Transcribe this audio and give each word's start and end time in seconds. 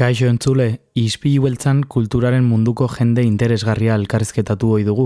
Kaixo 0.00 0.30
entzule, 0.32 0.78
ispilu 0.96 1.42
beltzan 1.44 1.82
kulturaren 1.94 2.46
munduko 2.48 2.86
jende 2.88 3.20
interesgarria 3.20 3.98
elkarrizketatu 4.00 4.70
hoi 4.72 4.84
dugu. 4.86 5.04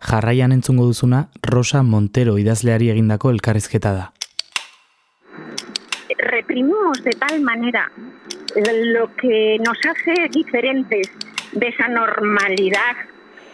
Jarraian 0.00 0.54
entzungo 0.54 0.86
duzuna, 0.88 1.26
Rosa 1.44 1.82
Montero 1.82 2.38
idazleari 2.40 2.88
egindako 2.88 3.34
elkarrizketa 3.34 3.92
da. 3.98 4.06
Reprimimos 6.30 7.04
de 7.04 7.12
tal 7.20 7.42
manera 7.42 7.84
lo 8.94 9.14
que 9.20 9.58
nos 9.60 9.76
hace 9.90 10.16
diferentes 10.32 11.12
de 11.52 11.68
esa 11.68 11.88
normalidad 11.88 12.96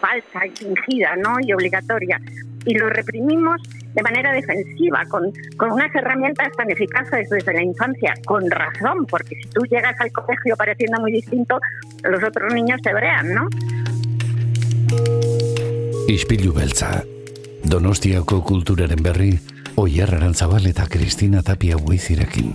falsa 0.00 0.46
y 0.46 0.50
fingida 0.50 1.16
¿no? 1.16 1.34
y 1.44 1.52
obligatoria. 1.52 2.20
Y 2.66 2.74
lo 2.74 2.90
reprimimos 2.90 3.62
de 3.94 4.02
manera 4.02 4.32
defensiva, 4.32 5.04
con, 5.08 5.32
con 5.56 5.72
unas 5.72 5.94
herramientas 5.94 6.48
tan 6.56 6.70
eficaces 6.70 7.30
desde 7.30 7.54
la 7.54 7.62
infancia, 7.62 8.12
con 8.26 8.50
razón, 8.50 9.06
porque 9.06 9.36
si 9.36 9.48
tú 9.48 9.62
llegas 9.70 9.98
al 10.00 10.12
colegio 10.12 10.54
pareciendo 10.56 11.00
muy 11.00 11.12
distinto, 11.12 11.58
los 12.04 12.22
otros 12.22 12.52
niños 12.52 12.80
te 12.82 12.92
brean, 12.92 13.34
¿no? 13.34 13.48
Ispilu 16.08 16.52
beltza, 16.52 17.02
Donostiako 17.64 18.44
kulturaren 18.44 19.02
berri, 19.02 19.40
eta 20.66 20.86
Kristina 20.88 21.42
Tapia 21.42 21.76
buizirekin. 21.76 22.52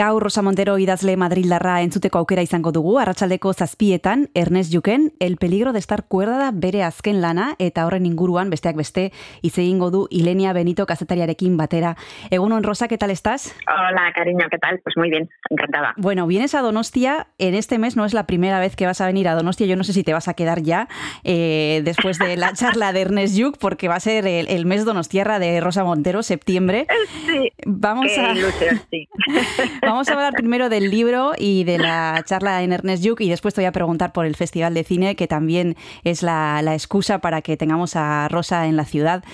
Gaur 0.00 0.22
Rosa 0.22 0.40
Montero 0.40 0.78
idazle 0.80 1.12
Madrildarra 1.20 1.74
entzuteko 1.84 2.22
aukera 2.22 2.40
izango 2.40 2.70
dugu, 2.72 2.94
arratsaldeko 3.02 3.50
zazpietan, 3.52 4.30
Ernest 4.32 4.72
Juken, 4.72 5.10
El 5.20 5.36
peligro 5.36 5.74
de 5.74 5.78
estar 5.78 6.06
cuerda 6.08 6.38
da 6.38 6.52
bere 6.54 6.82
azken 6.82 7.20
lana, 7.20 7.50
eta 7.58 7.84
horren 7.84 8.06
inguruan, 8.08 8.48
besteak 8.48 8.78
beste, 8.78 9.10
izegingo 9.42 9.90
du 9.90 10.06
Ilenia 10.08 10.54
Benito 10.54 10.86
kazetariarekin 10.86 11.58
batera. 11.58 11.98
Egunon, 12.30 12.62
Rosa, 12.62 12.88
¿qué 12.88 12.96
tal 12.96 13.10
estás? 13.10 13.54
Hola, 13.68 14.10
cariño, 14.14 14.46
¿qué 14.50 14.56
tal? 14.56 14.80
Pues 14.82 14.96
muy 14.96 15.10
bien, 15.10 15.28
encantada. 15.50 15.92
Bueno, 15.98 16.26
vienes 16.26 16.54
a 16.54 16.62
Donostia, 16.62 17.26
en 17.36 17.54
este 17.54 17.76
mes 17.78 17.94
no 17.94 18.06
es 18.06 18.14
la 18.14 18.24
primera 18.24 18.58
vez 18.58 18.76
que 18.76 18.86
vas 18.86 19.02
a 19.02 19.06
venir 19.06 19.28
a 19.28 19.34
Donostia, 19.34 19.66
yo 19.66 19.76
no 19.76 19.84
sé 19.84 19.92
si 19.92 20.02
te 20.02 20.14
vas 20.14 20.28
a 20.28 20.32
quedar 20.32 20.62
ya 20.62 20.88
eh, 21.24 21.82
después 21.84 22.18
de 22.18 22.38
la 22.38 22.52
charla 22.54 22.94
de 22.94 23.02
Ernest 23.02 23.38
Juk, 23.38 23.58
porque 23.58 23.88
va 23.88 23.96
a 23.96 24.00
ser 24.00 24.26
el, 24.26 24.64
mes 24.64 24.86
Donostierra 24.86 25.38
de 25.38 25.60
Rosa 25.60 25.84
Montero, 25.84 26.22
septiembre. 26.22 26.86
Sí, 27.26 27.52
Vamos 27.66 28.06
a... 28.16 28.32
ilusión, 28.32 28.80
sí. 28.90 29.06
Vamos 29.90 30.08
a 30.08 30.12
hablar 30.12 30.34
primero 30.34 30.68
del 30.68 30.88
libro 30.88 31.32
y 31.36 31.64
de 31.64 31.76
la 31.76 32.22
charla 32.24 32.62
en 32.62 32.72
Ernest 32.72 33.04
Juk 33.04 33.22
y 33.22 33.28
después 33.28 33.54
te 33.54 33.60
voy 33.60 33.66
a 33.66 33.72
preguntar 33.72 34.12
por 34.12 34.24
el 34.24 34.36
Festival 34.36 34.72
de 34.72 34.84
Cine, 34.84 35.16
que 35.16 35.26
también 35.26 35.74
es 36.04 36.22
la, 36.22 36.62
la 36.62 36.74
excusa 36.74 37.18
para 37.18 37.42
que 37.42 37.56
tengamos 37.56 37.96
a 37.96 38.28
Rosa 38.28 38.68
en 38.68 38.76
la 38.76 38.84
ciudad. 38.84 39.24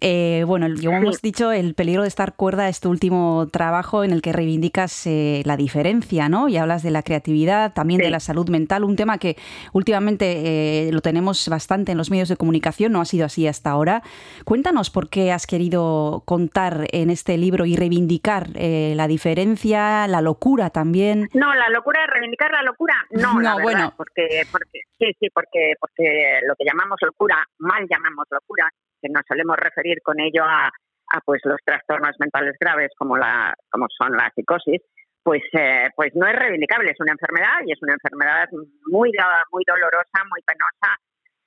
Eh, 0.00 0.44
bueno, 0.46 0.66
como 0.82 0.96
hemos 0.96 1.20
dicho, 1.22 1.52
El 1.52 1.74
peligro 1.74 2.02
de 2.02 2.08
estar 2.08 2.34
cuerda 2.34 2.68
es 2.68 2.80
tu 2.80 2.90
último 2.90 3.46
trabajo 3.52 4.02
en 4.02 4.10
el 4.10 4.20
que 4.20 4.32
reivindicas 4.32 5.06
eh, 5.06 5.42
la 5.44 5.56
diferencia, 5.56 6.28
¿no? 6.28 6.48
Y 6.48 6.56
hablas 6.56 6.82
de 6.82 6.90
la 6.90 7.02
creatividad, 7.02 7.72
también 7.72 8.00
de 8.00 8.10
la 8.10 8.18
salud 8.18 8.48
mental, 8.48 8.82
un 8.82 8.96
tema 8.96 9.18
que 9.18 9.36
últimamente 9.72 10.88
eh, 10.88 10.92
lo 10.92 11.02
tenemos 11.02 11.48
bastante 11.48 11.92
en 11.92 11.98
los 11.98 12.10
medios 12.10 12.28
de 12.28 12.36
comunicación, 12.36 12.90
no 12.92 13.00
ha 13.00 13.04
sido 13.04 13.26
así 13.26 13.46
hasta 13.46 13.70
ahora. 13.70 14.02
Cuéntanos 14.44 14.90
por 14.90 15.08
qué 15.08 15.30
has 15.30 15.46
querido 15.46 16.22
contar 16.24 16.88
en 16.90 17.10
este 17.10 17.38
libro 17.38 17.64
y 17.64 17.76
reivindicar 17.76 18.50
la 18.54 19.06
diferencia, 19.06 19.89
la 20.08 20.20
locura 20.20 20.70
también. 20.70 21.28
No, 21.34 21.54
la 21.54 21.68
locura, 21.68 22.06
reivindicar 22.06 22.50
la 22.50 22.62
locura, 22.62 22.94
no, 23.10 23.34
No, 23.34 23.40
la 23.40 23.56
verdad, 23.56 23.62
bueno. 23.62 23.94
porque, 23.96 24.42
porque, 24.50 24.80
sí, 24.98 25.12
sí, 25.18 25.28
porque, 25.32 25.74
porque 25.78 26.40
lo 26.46 26.54
que 26.56 26.64
llamamos 26.64 26.98
locura, 27.02 27.36
mal 27.58 27.86
llamamos 27.88 28.26
locura, 28.30 28.68
que 29.00 29.08
nos 29.08 29.22
solemos 29.26 29.56
referir 29.56 29.98
con 30.02 30.20
ello 30.20 30.44
a, 30.44 30.66
a 30.66 31.20
pues 31.24 31.40
los 31.44 31.58
trastornos 31.64 32.14
mentales 32.18 32.56
graves 32.58 32.90
como 32.96 33.16
la, 33.16 33.54
como 33.70 33.86
son 33.96 34.12
la 34.12 34.30
psicosis, 34.34 34.80
pues, 35.22 35.42
eh, 35.52 35.88
pues 35.94 36.12
no 36.14 36.26
es 36.26 36.36
reivindicable, 36.36 36.90
es 36.90 37.00
una 37.00 37.12
enfermedad 37.12 37.60
y 37.66 37.72
es 37.72 37.82
una 37.82 37.92
enfermedad 37.94 38.48
muy, 38.86 39.12
muy 39.52 39.62
dolorosa, 39.66 40.24
muy 40.30 40.40
penosa, 40.46 40.96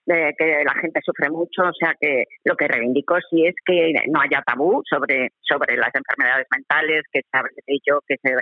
de 0.05 0.33
que 0.37 0.63
la 0.65 0.73
gente 0.81 0.99
sufre 1.03 1.29
mucho, 1.29 1.63
o 1.63 1.73
sea 1.73 1.95
que 1.99 2.25
lo 2.43 2.55
que 2.55 2.67
reivindico 2.67 3.15
sí 3.29 3.45
es 3.45 3.55
que 3.65 3.93
no 4.09 4.21
haya 4.21 4.43
tabú 4.45 4.81
sobre, 4.89 5.29
sobre 5.41 5.77
las 5.77 5.91
enfermedades 5.93 6.47
mentales, 6.51 7.03
que 7.11 7.21
se 7.21 7.37
hable 7.37 7.51
de 7.55 7.79
que 8.07 8.15
se 8.21 8.35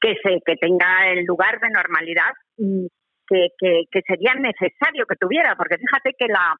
que 0.00 0.14
se 0.22 0.40
que 0.44 0.56
tenga 0.56 1.08
el 1.08 1.24
lugar 1.24 1.60
de 1.60 1.70
normalidad 1.70 2.32
mm, 2.58 2.86
que, 3.26 3.48
que, 3.58 3.84
que 3.90 4.00
sería 4.06 4.34
necesario 4.34 5.06
que 5.06 5.16
tuviera, 5.16 5.54
porque 5.56 5.78
fíjate 5.78 6.12
que 6.18 6.26
la 6.26 6.54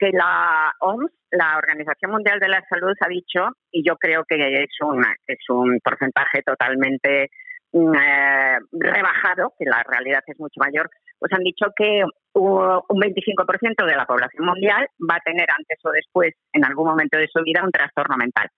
que 0.00 0.10
la 0.12 0.72
OMS, 0.80 1.12
la 1.30 1.58
Organización 1.58 2.12
Mundial 2.12 2.40
de 2.40 2.48
la 2.48 2.64
Salud, 2.70 2.94
ha 3.00 3.08
dicho, 3.08 3.48
y 3.70 3.86
yo 3.86 3.96
creo 3.96 4.24
que 4.26 4.36
es 4.36 4.70
un, 4.80 5.04
es 5.26 5.38
un 5.50 5.78
porcentaje 5.84 6.42
totalmente 6.42 7.28
eh, 7.72 8.58
rebajado, 8.72 9.52
que 9.58 9.64
la 9.64 9.82
realidad 9.82 10.22
es 10.26 10.38
mucho 10.38 10.58
mayor, 10.58 10.90
pues 11.18 11.32
han 11.32 11.44
dicho 11.44 11.66
que 11.76 12.02
un 12.34 13.00
25% 13.00 13.86
de 13.86 13.96
la 13.96 14.06
población 14.06 14.46
mundial 14.46 14.88
va 15.08 15.16
a 15.16 15.24
tener 15.24 15.46
antes 15.50 15.78
o 15.84 15.90
después, 15.90 16.34
en 16.52 16.64
algún 16.64 16.88
momento 16.88 17.18
de 17.18 17.28
su 17.32 17.42
vida, 17.42 17.62
un 17.62 17.70
trastorno 17.70 18.16
mental. 18.16 18.48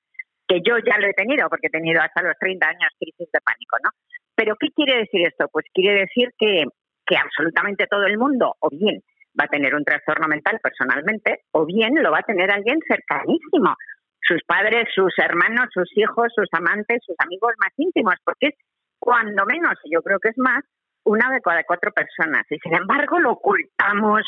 Que 0.47 0.61
yo 0.65 0.79
ya 0.79 0.99
lo 0.99 1.09
he 1.09 1.15
tenido, 1.15 1.49
porque 1.49 1.69
he 1.69 1.71
tenido 1.71 2.01
hasta 2.01 2.23
los 2.23 2.37
30 2.39 2.67
años 2.67 2.91
crisis 2.99 3.29
de 3.33 3.41
pánico, 3.41 3.77
¿no? 3.83 3.91
Pero 4.35 4.57
¿qué 4.59 4.69
quiere 4.75 4.99
decir 4.99 5.27
esto? 5.27 5.49
Pues 5.53 5.67
quiere 5.75 6.01
decir 6.01 6.31
que, 6.39 6.65
que 7.07 7.17
absolutamente 7.17 7.87
todo 7.87 8.07
el 8.07 8.19
mundo, 8.19 8.55
o 8.61 8.69
bien 8.71 9.03
va 9.39 9.45
a 9.45 9.49
tener 9.49 9.75
un 9.75 9.85
trastorno 9.85 10.29
mental 10.29 10.61
personalmente, 10.63 11.41
o 11.53 11.65
bien 11.65 11.95
lo 12.03 12.11
va 12.11 12.19
a 12.19 12.23
tener 12.23 12.51
alguien 12.51 12.79
cercanísimo, 12.87 13.75
sus 14.21 14.43
padres, 14.47 14.89
sus 14.95 15.13
hermanos, 15.19 15.69
sus 15.73 15.91
hijos, 15.97 16.33
sus 16.35 16.49
amantes, 16.53 17.01
sus 17.05 17.17
amigos 17.19 17.53
más 17.59 17.73
íntimos, 17.77 18.15
porque 18.25 18.49
es 18.49 18.55
cuando 19.03 19.45
menos, 19.47 19.75
yo 19.91 20.01
creo 20.01 20.21
que 20.21 20.29
es 20.29 20.39
más, 20.39 20.63
una 21.03 21.29
de 21.35 21.41
cada 21.41 21.65
cuatro 21.65 21.91
personas. 21.91 22.47
Y 22.49 22.57
sin 22.63 22.73
embargo 22.73 23.19
lo 23.19 23.33
ocultamos, 23.33 24.23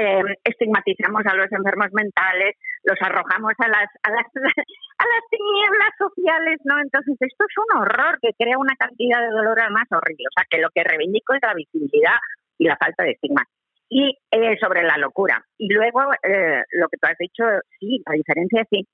eh, 0.00 0.24
estigmatizamos 0.42 1.20
a 1.26 1.34
los 1.34 1.52
enfermos 1.52 1.88
mentales, 1.92 2.56
los 2.84 2.96
arrojamos 3.02 3.52
a 3.58 3.68
las, 3.68 3.88
a 4.02 4.08
las 4.08 4.24
a 4.96 5.04
las 5.04 5.22
tinieblas 5.28 5.92
sociales, 5.98 6.56
¿no? 6.64 6.80
Entonces 6.80 7.16
esto 7.20 7.44
es 7.44 7.54
un 7.68 7.82
horror 7.82 8.18
que 8.22 8.32
crea 8.38 8.56
una 8.56 8.74
cantidad 8.76 9.20
de 9.20 9.28
dolor 9.28 9.60
además 9.60 9.84
horrible. 9.90 10.24
O 10.24 10.34
sea 10.34 10.46
que 10.48 10.62
lo 10.62 10.70
que 10.74 10.84
reivindico 10.84 11.34
es 11.34 11.40
la 11.42 11.52
visibilidad 11.52 12.16
y 12.56 12.64
la 12.64 12.78
falta 12.78 13.04
de 13.04 13.10
estigma. 13.10 13.44
Y 13.90 14.16
eh, 14.30 14.56
sobre 14.58 14.84
la 14.84 14.96
locura. 14.96 15.44
Y 15.58 15.68
luego 15.68 16.00
eh, 16.22 16.62
lo 16.80 16.88
que 16.88 16.96
tú 16.96 17.06
has 17.06 17.18
dicho, 17.18 17.44
sí, 17.78 18.00
la 18.08 18.16
diferencia 18.16 18.64
sí. 18.70 18.88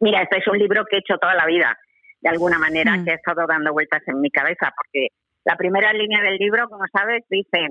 Mira, 0.00 0.22
este 0.22 0.38
es 0.38 0.48
un 0.48 0.58
libro 0.58 0.84
que 0.90 0.96
he 0.96 0.98
hecho 0.98 1.18
toda 1.18 1.36
la 1.36 1.46
vida, 1.46 1.78
de 2.24 2.30
alguna 2.30 2.58
manera, 2.58 2.96
Mm. 2.96 3.04
que 3.04 3.10
ha 3.12 3.14
estado 3.14 3.46
dando 3.46 3.72
vueltas 3.72 4.02
en 4.08 4.20
mi 4.20 4.30
cabeza, 4.30 4.72
porque 4.74 5.08
la 5.44 5.56
primera 5.56 5.92
línea 5.92 6.22
del 6.22 6.38
libro, 6.38 6.66
como 6.68 6.84
sabes, 6.92 7.22
dice, 7.28 7.68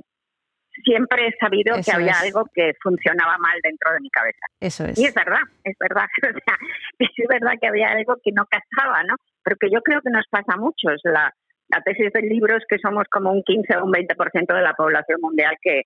siempre 0.84 1.28
he 1.28 1.31
sabido 1.40 1.75
Eso 1.75 1.90
que 1.91 1.96
había 1.97 2.12
es. 2.12 2.24
algo 2.24 2.46
que 2.53 2.74
funcionaba 2.81 3.38
mal 3.38 3.58
dentro 3.63 3.92
de 3.94 4.00
mi 4.00 4.09
cabeza. 4.09 4.46
Eso 4.59 4.86
es. 4.86 4.97
Y 4.97 5.06
es 5.06 5.13
verdad, 5.13 5.42
es 5.63 5.75
verdad. 5.80 6.06
O 6.38 6.40
sea, 6.46 6.58
es 7.00 7.28
verdad 7.28 7.53
que 7.59 7.68
había 7.68 7.90
algo 7.90 8.16
que 8.24 8.31
no 8.31 8.46
casaba, 8.46 9.03
¿no? 9.03 9.16
Pero 9.44 9.58
que 9.59 9.69
yo 9.72 9.81
creo 9.81 10.02
que 10.02 10.09
nos 10.12 10.25
pasa 10.30 10.53
a 10.53 10.58
muchos. 10.58 11.02
La, 11.03 11.31
la 11.69 11.81
tesis 11.81 12.12
del 12.13 12.30
libro 12.30 12.56
es 12.58 12.63
que 12.69 12.78
somos 12.80 13.06
como 13.12 13.31
un 13.31 13.44
15 13.44 13.78
o 13.78 13.86
un 13.86 13.92
20% 13.92 14.53
de 14.53 14.62
la 14.62 14.74
población 14.74 15.19
mundial 15.22 15.56
que, 15.62 15.81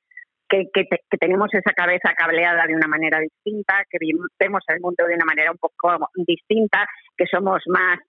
que, 0.50 0.66
que, 0.74 0.84
te- 0.86 1.02
que 1.10 1.18
tenemos 1.18 1.50
esa 1.54 1.72
cabeza 1.74 2.14
cableada 2.16 2.66
de 2.68 2.76
una 2.76 2.88
manera 2.88 3.20
distinta, 3.20 3.84
que 3.90 3.98
vemos 4.40 4.64
el 4.68 4.80
mundo 4.82 5.06
de 5.08 5.16
una 5.16 5.26
manera 5.26 5.52
un 5.52 5.58
poco 5.58 5.98
distinta, 6.28 6.86
que 7.18 7.26
somos 7.28 7.62
más 7.68 8.00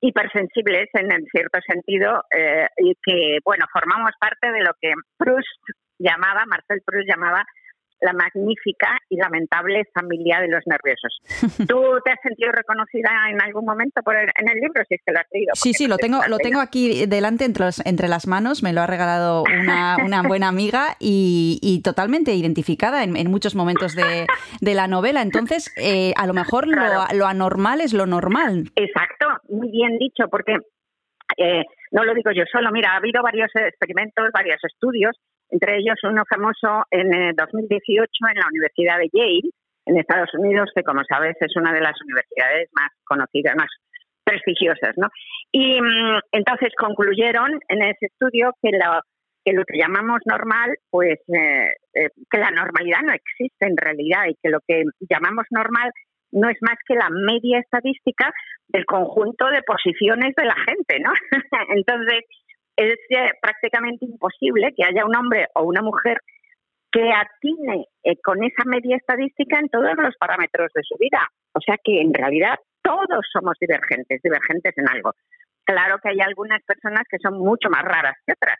hipersensibles 0.00 0.88
en, 0.94 1.24
cierto 1.26 1.58
sentido 1.66 2.24
eh, 2.30 2.66
y 2.76 2.94
que, 3.02 3.38
bueno, 3.44 3.66
formamos 3.72 4.10
parte 4.20 4.52
de 4.52 4.62
lo 4.62 4.72
que 4.80 4.92
Proust 5.16 5.46
llamaba, 5.98 6.44
Marcel 6.46 6.82
Proust 6.84 7.08
llamaba 7.08 7.44
la 8.00 8.12
magnífica 8.12 8.98
y 9.08 9.16
lamentable 9.16 9.84
familia 9.94 10.40
de 10.40 10.48
los 10.48 10.62
nerviosos. 10.66 11.18
¿Tú 11.68 11.82
te 12.04 12.10
has 12.12 12.20
sentido 12.22 12.52
reconocida 12.52 13.10
en 13.30 13.40
algún 13.42 13.64
momento 13.64 14.02
por 14.02 14.16
el- 14.16 14.30
en 14.38 14.48
el 14.48 14.60
libro? 14.60 14.82
Si 14.88 14.94
es 14.94 15.00
que 15.04 15.12
lo 15.12 15.20
has 15.20 15.26
leído. 15.32 15.52
Sí, 15.54 15.72
sí, 15.74 15.84
no 15.84 15.90
lo 15.90 15.96
tengo, 15.98 16.20
lo 16.28 16.38
tengo 16.38 16.60
aquí 16.60 17.06
delante 17.06 17.44
entre, 17.44 17.64
los- 17.66 17.84
entre 17.86 18.08
las 18.08 18.26
manos, 18.26 18.62
me 18.62 18.72
lo 18.72 18.80
ha 18.82 18.86
regalado 18.86 19.42
una, 19.42 19.96
una 20.04 20.22
buena 20.22 20.48
amiga 20.48 20.96
y, 21.00 21.58
y 21.62 21.82
totalmente 21.82 22.34
identificada 22.34 23.02
en, 23.04 23.16
en 23.16 23.30
muchos 23.30 23.54
momentos 23.54 23.94
de, 23.94 24.26
de 24.60 24.74
la 24.74 24.86
novela. 24.86 25.22
Entonces, 25.22 25.72
eh, 25.76 26.12
a 26.16 26.26
lo 26.26 26.34
mejor 26.34 26.66
lo 26.68 27.26
anormal 27.26 27.80
es 27.80 27.92
lo 27.92 28.06
normal. 28.06 28.70
Exacto, 28.76 29.26
muy 29.48 29.70
bien 29.70 29.98
dicho, 29.98 30.24
porque 30.30 30.56
eh, 31.38 31.64
no 31.92 32.04
lo 32.04 32.14
digo 32.14 32.30
yo 32.32 32.44
solo. 32.50 32.70
Mira, 32.72 32.92
ha 32.92 32.96
habido 32.96 33.22
varios 33.22 33.50
experimentos, 33.54 34.28
varios 34.32 34.58
estudios, 34.62 35.16
entre 35.50 35.78
ellos 35.78 35.96
uno 36.02 36.24
famoso 36.28 36.84
en 36.90 37.12
eh, 37.14 37.32
2018 37.36 38.10
en 38.30 38.38
la 38.38 38.48
Universidad 38.48 38.98
de 38.98 39.08
Yale, 39.12 39.50
en 39.86 39.98
Estados 39.98 40.30
Unidos, 40.34 40.70
que 40.74 40.82
como 40.82 41.02
sabes 41.08 41.36
es 41.40 41.56
una 41.56 41.72
de 41.72 41.80
las 41.80 41.94
universidades 42.02 42.68
más 42.72 42.90
conocidas, 43.04 43.56
más 43.56 43.68
prestigiosas, 44.24 44.92
¿no? 44.96 45.08
Y 45.52 45.80
mm, 45.80 46.20
entonces 46.32 46.70
concluyeron 46.76 47.58
en 47.68 47.82
ese 47.82 48.06
estudio 48.06 48.52
que 48.60 48.70
lo 49.52 49.64
que 49.64 49.78
llamamos 49.78 50.20
normal, 50.26 50.76
pues 50.90 51.18
eh, 51.28 51.72
eh, 51.94 52.10
que 52.30 52.38
la 52.38 52.50
normalidad 52.50 53.00
no 53.02 53.12
existe 53.14 53.66
en 53.66 53.76
realidad 53.76 54.26
y 54.28 54.34
que 54.42 54.50
lo 54.50 54.58
que 54.66 54.84
llamamos 55.08 55.46
normal 55.50 55.90
no 56.32 56.48
es 56.48 56.56
más 56.60 56.76
que 56.86 56.94
la 56.94 57.08
media 57.10 57.58
estadística 57.58 58.32
del 58.68 58.84
conjunto 58.84 59.46
de 59.50 59.62
posiciones 59.62 60.34
de 60.36 60.44
la 60.44 60.56
gente, 60.66 61.00
¿no? 61.00 61.12
Entonces, 61.74 62.24
es 62.76 62.98
eh, 63.10 63.30
prácticamente 63.40 64.04
imposible 64.04 64.72
que 64.76 64.84
haya 64.84 65.04
un 65.04 65.16
hombre 65.16 65.46
o 65.54 65.64
una 65.64 65.82
mujer 65.82 66.18
que 66.90 67.10
atine 67.12 67.86
eh, 68.02 68.16
con 68.22 68.42
esa 68.42 68.64
media 68.64 68.96
estadística 68.96 69.58
en 69.58 69.68
todos 69.68 69.94
los 69.96 70.16
parámetros 70.16 70.70
de 70.74 70.82
su 70.82 70.96
vida. 70.98 71.20
O 71.54 71.60
sea 71.60 71.76
que 71.82 72.00
en 72.00 72.14
realidad 72.14 72.56
todos 72.82 73.26
somos 73.32 73.54
divergentes, 73.60 74.20
divergentes 74.22 74.72
en 74.76 74.88
algo. 74.88 75.12
Claro 75.64 75.98
que 76.02 76.10
hay 76.10 76.20
algunas 76.20 76.62
personas 76.64 77.02
que 77.10 77.18
son 77.18 77.38
mucho 77.38 77.68
más 77.68 77.82
raras 77.82 78.14
que 78.24 78.32
otras, 78.32 78.56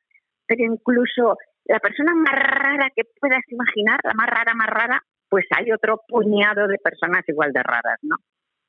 pero 0.47 0.65
incluso 0.65 1.37
la 1.65 1.79
persona 1.79 2.13
más 2.15 2.35
rara 2.35 2.91
que 2.95 3.03
puedas 3.21 3.43
imaginar, 3.49 4.01
la 4.03 4.15
más 4.15 4.29
rara, 4.29 4.53
más 4.55 4.69
rara, 4.69 5.03
pues 5.29 5.45
hay 5.57 5.71
otro 5.73 6.01
puñado 6.09 6.67
de 6.67 6.79
personas 6.79 7.23
igual 7.29 7.53
de 7.53 7.63
raras, 7.63 7.99
¿no? 8.03 8.17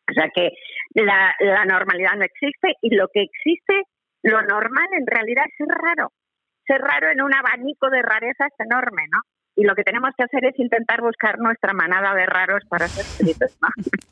O 0.09 0.13
sea 0.13 0.29
que 0.33 0.49
la, 0.93 1.65
normalidad 1.65 2.15
no 2.15 2.23
existe 2.23 2.75
y 2.81 2.95
lo 2.95 3.07
que 3.13 3.21
existe, 3.21 3.83
lo 4.23 4.41
normal 4.41 4.87
en 4.97 5.05
realidad 5.05 5.45
es 5.57 5.67
raro. 5.67 6.11
Ser 6.65 6.81
raro 6.81 7.11
en 7.11 7.21
un 7.21 7.33
abanico 7.33 7.89
de 7.89 8.01
rarezas 8.01 8.51
enorme, 8.59 9.03
¿no? 9.11 9.19
y 9.55 9.63
lo 9.63 9.75
que 9.75 9.83
tenemos 9.83 10.11
que 10.17 10.23
hacer 10.23 10.45
es 10.45 10.57
intentar 10.57 11.01
buscar 11.01 11.37
nuestra 11.37 11.73
manada 11.73 12.15
de 12.15 12.25
raros 12.25 12.63
para 12.69 12.87
ser 12.87 13.03
felices. 13.03 13.57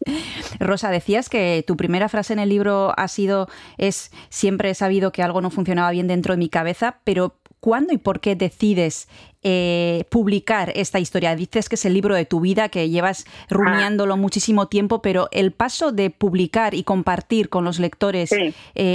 Rosa, 0.59 0.91
decías 0.91 1.29
que 1.29 1.63
tu 1.65 1.77
primera 1.77 2.09
frase 2.09 2.33
en 2.33 2.39
el 2.39 2.49
libro 2.49 2.91
ha 2.97 3.07
sido 3.07 3.47
es 3.77 4.11
siempre 4.27 4.71
he 4.71 4.75
sabido 4.75 5.13
que 5.13 5.23
algo 5.23 5.39
no 5.39 5.49
funcionaba 5.49 5.91
bien 5.91 6.07
dentro 6.07 6.33
de 6.33 6.37
mi 6.37 6.49
cabeza, 6.49 6.99
pero 7.05 7.39
¿cuándo 7.61 7.93
y 7.93 7.97
por 7.97 8.19
qué 8.19 8.35
decides 8.35 9.07
eh, 9.49 10.03
publicar 10.09 10.73
esta 10.75 10.99
historia? 10.99 11.33
Dices 11.33 11.69
que 11.69 11.75
es 11.75 11.85
el 11.85 11.93
libro 11.93 12.15
de 12.15 12.25
tu 12.25 12.41
vida, 12.41 12.67
que 12.67 12.89
llevas 12.89 13.23
rumiándolo 13.49 14.15
ah. 14.15 14.17
muchísimo 14.17 14.67
tiempo, 14.67 15.01
pero 15.01 15.29
el 15.31 15.53
paso 15.53 15.93
de 15.93 16.09
publicar 16.09 16.73
y 16.73 16.83
compartir 16.83 17.47
con 17.47 17.63
los 17.63 17.79
lectores 17.79 18.33
eh, 18.33 18.53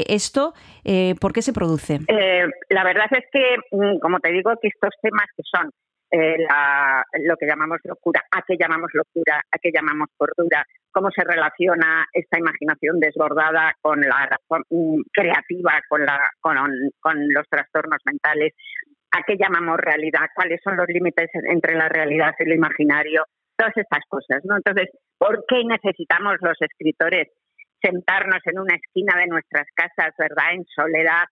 esto, 0.08 0.52
eh, 0.84 1.14
¿por 1.20 1.32
qué 1.32 1.40
se 1.40 1.54
produce? 1.54 2.00
la 2.68 2.84
verdad 2.84 3.06
es 3.12 3.24
que, 3.32 3.56
mm, 3.70 3.98
como 4.00 4.20
te 4.20 4.30
digo, 4.30 4.50
que 4.60 4.68
estos 4.68 4.90
temas 5.00 5.26
que 5.34 5.42
son 5.50 5.70
eh, 6.14 6.36
la, 6.46 7.02
lo 7.24 7.36
que 7.38 7.46
llamamos 7.46 7.78
locura, 7.84 8.22
a 8.30 8.42
qué 8.46 8.58
llamamos 8.60 8.90
locura, 8.92 9.40
a 9.50 9.58
qué 9.58 9.70
llamamos 9.72 10.10
cordura, 10.18 10.62
cómo 10.90 11.10
se 11.10 11.24
relaciona 11.24 12.06
esta 12.12 12.38
imaginación 12.38 13.00
desbordada 13.00 13.72
con 13.80 13.98
la 13.98 14.28
mm, 14.68 15.00
creativa, 15.10 15.80
con, 15.88 16.04
la, 16.04 16.20
con, 16.38 17.16
los 17.32 17.48
trastornos 17.48 17.96
mentales, 18.04 18.52
a 19.12 19.22
qué 19.26 19.36
llamamos 19.36 19.78
realidad, 19.78 20.28
cuáles 20.34 20.60
son 20.64 20.76
los 20.76 20.88
límites 20.88 21.28
entre 21.50 21.74
la 21.74 21.88
realidad 21.88 22.34
y 22.38 22.48
lo 22.48 22.54
imaginario, 22.54 23.24
todas 23.56 23.76
estas 23.76 24.04
cosas, 24.08 24.42
¿no? 24.44 24.56
Entonces, 24.56 24.88
¿por 25.18 25.44
qué 25.46 25.62
necesitamos 25.64 26.36
los 26.40 26.56
escritores 26.60 27.28
sentarnos 27.82 28.40
en 28.46 28.58
una 28.58 28.76
esquina 28.76 29.18
de 29.18 29.26
nuestras 29.26 29.66
casas, 29.74 30.14
¿verdad? 30.16 30.54
En 30.54 30.64
soledad, 30.66 31.24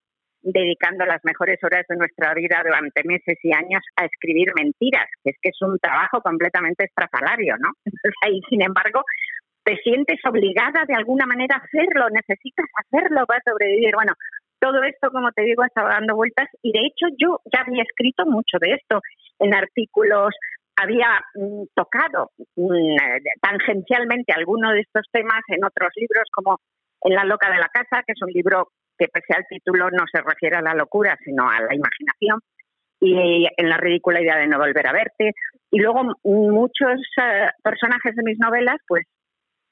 dedicando 0.42 1.04
las 1.06 1.20
mejores 1.24 1.58
horas 1.62 1.84
de 1.88 1.96
nuestra 1.96 2.34
vida 2.34 2.60
durante 2.64 3.04
meses 3.04 3.38
y 3.42 3.52
años 3.54 3.82
a 3.96 4.04
escribir 4.04 4.48
mentiras, 4.56 5.08
que 5.22 5.30
es 5.30 5.36
que 5.40 5.50
es 5.50 5.62
un 5.62 5.78
trabajo 5.78 6.20
completamente 6.20 6.84
estrafalario, 6.84 7.56
¿no? 7.58 7.70
y 8.30 8.40
sin 8.48 8.62
embargo, 8.62 9.02
te 9.64 9.76
sientes 9.76 10.18
obligada 10.24 10.84
de 10.88 10.94
alguna 10.94 11.26
manera 11.26 11.56
a 11.56 11.64
hacerlo, 11.64 12.08
necesitas 12.10 12.66
hacerlo 12.74 13.26
para 13.26 13.42
sobrevivir. 13.46 13.94
Bueno, 13.94 14.14
todo 14.60 14.82
esto, 14.82 15.10
como 15.10 15.32
te 15.32 15.42
digo, 15.42 15.64
estaba 15.64 15.90
dando 15.90 16.14
vueltas 16.14 16.48
y 16.62 16.72
de 16.72 16.86
hecho 16.86 17.06
yo 17.18 17.40
ya 17.52 17.62
había 17.66 17.82
escrito 17.82 18.26
mucho 18.26 18.58
de 18.60 18.74
esto 18.74 19.00
en 19.38 19.54
artículos, 19.54 20.34
había 20.76 21.20
mm, 21.34 21.64
tocado 21.74 22.30
mm, 22.56 22.96
tangencialmente 23.40 24.32
alguno 24.32 24.72
de 24.72 24.80
estos 24.80 25.06
temas 25.10 25.42
en 25.48 25.64
otros 25.64 25.90
libros 25.96 26.24
como 26.32 26.58
En 27.02 27.14
la 27.14 27.24
loca 27.24 27.50
de 27.50 27.58
la 27.58 27.68
casa, 27.68 28.02
que 28.06 28.12
es 28.12 28.22
un 28.22 28.30
libro 28.30 28.68
que 28.98 29.08
pese 29.08 29.34
al 29.34 29.46
título 29.48 29.90
no 29.90 30.04
se 30.12 30.20
refiere 30.20 30.56
a 30.56 30.62
la 30.62 30.74
locura, 30.74 31.16
sino 31.24 31.48
a 31.48 31.58
la 31.60 31.74
imaginación, 31.74 32.40
y 33.00 33.46
en 33.56 33.68
la 33.68 33.78
ridícula 33.78 34.20
idea 34.20 34.36
de 34.36 34.46
no 34.46 34.58
volver 34.58 34.86
a 34.86 34.92
verte. 34.92 35.32
Y 35.70 35.80
luego 35.80 36.02
muchos 36.22 37.00
eh, 37.16 37.48
personajes 37.62 38.14
de 38.14 38.22
mis 38.22 38.38
novelas, 38.38 38.76
pues 38.86 39.06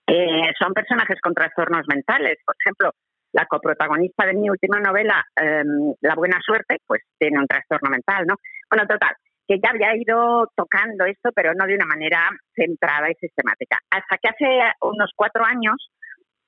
eh, 0.07 0.51
son 0.59 0.73
personajes 0.73 1.21
con 1.21 1.35
trastornos 1.35 1.85
mentales. 1.87 2.39
Por 2.47 2.57
ejemplo, 2.65 2.93
la 3.33 3.47
coprotagonista 3.47 4.27
de 4.27 4.35
mi 4.35 4.49
última 4.51 4.81
novela, 4.81 5.25
em, 5.37 5.95
La 6.01 6.15
Buena 6.15 6.39
Suerte, 6.45 6.79
pues 6.87 7.03
tiene 7.19 7.39
un 7.39 7.47
trastorno 7.47 7.91
mental, 7.91 8.27
¿no? 8.27 8.37
Bueno, 8.71 8.87
total, 8.87 9.15
que 9.47 9.59
ya 9.63 9.71
había 9.71 9.97
ido 9.97 10.47
tocando 10.55 11.05
esto, 11.07 11.31
pero 11.35 11.55
no 11.55 11.67
de 11.67 11.75
una 11.75 11.87
manera 11.87 12.29
centrada 12.55 13.11
y 13.11 13.15
sistemática. 13.15 13.79
Hasta 13.91 14.19
que 14.19 14.29
hace 14.29 14.73
unos 14.83 15.11
cuatro 15.17 15.45
años 15.45 15.77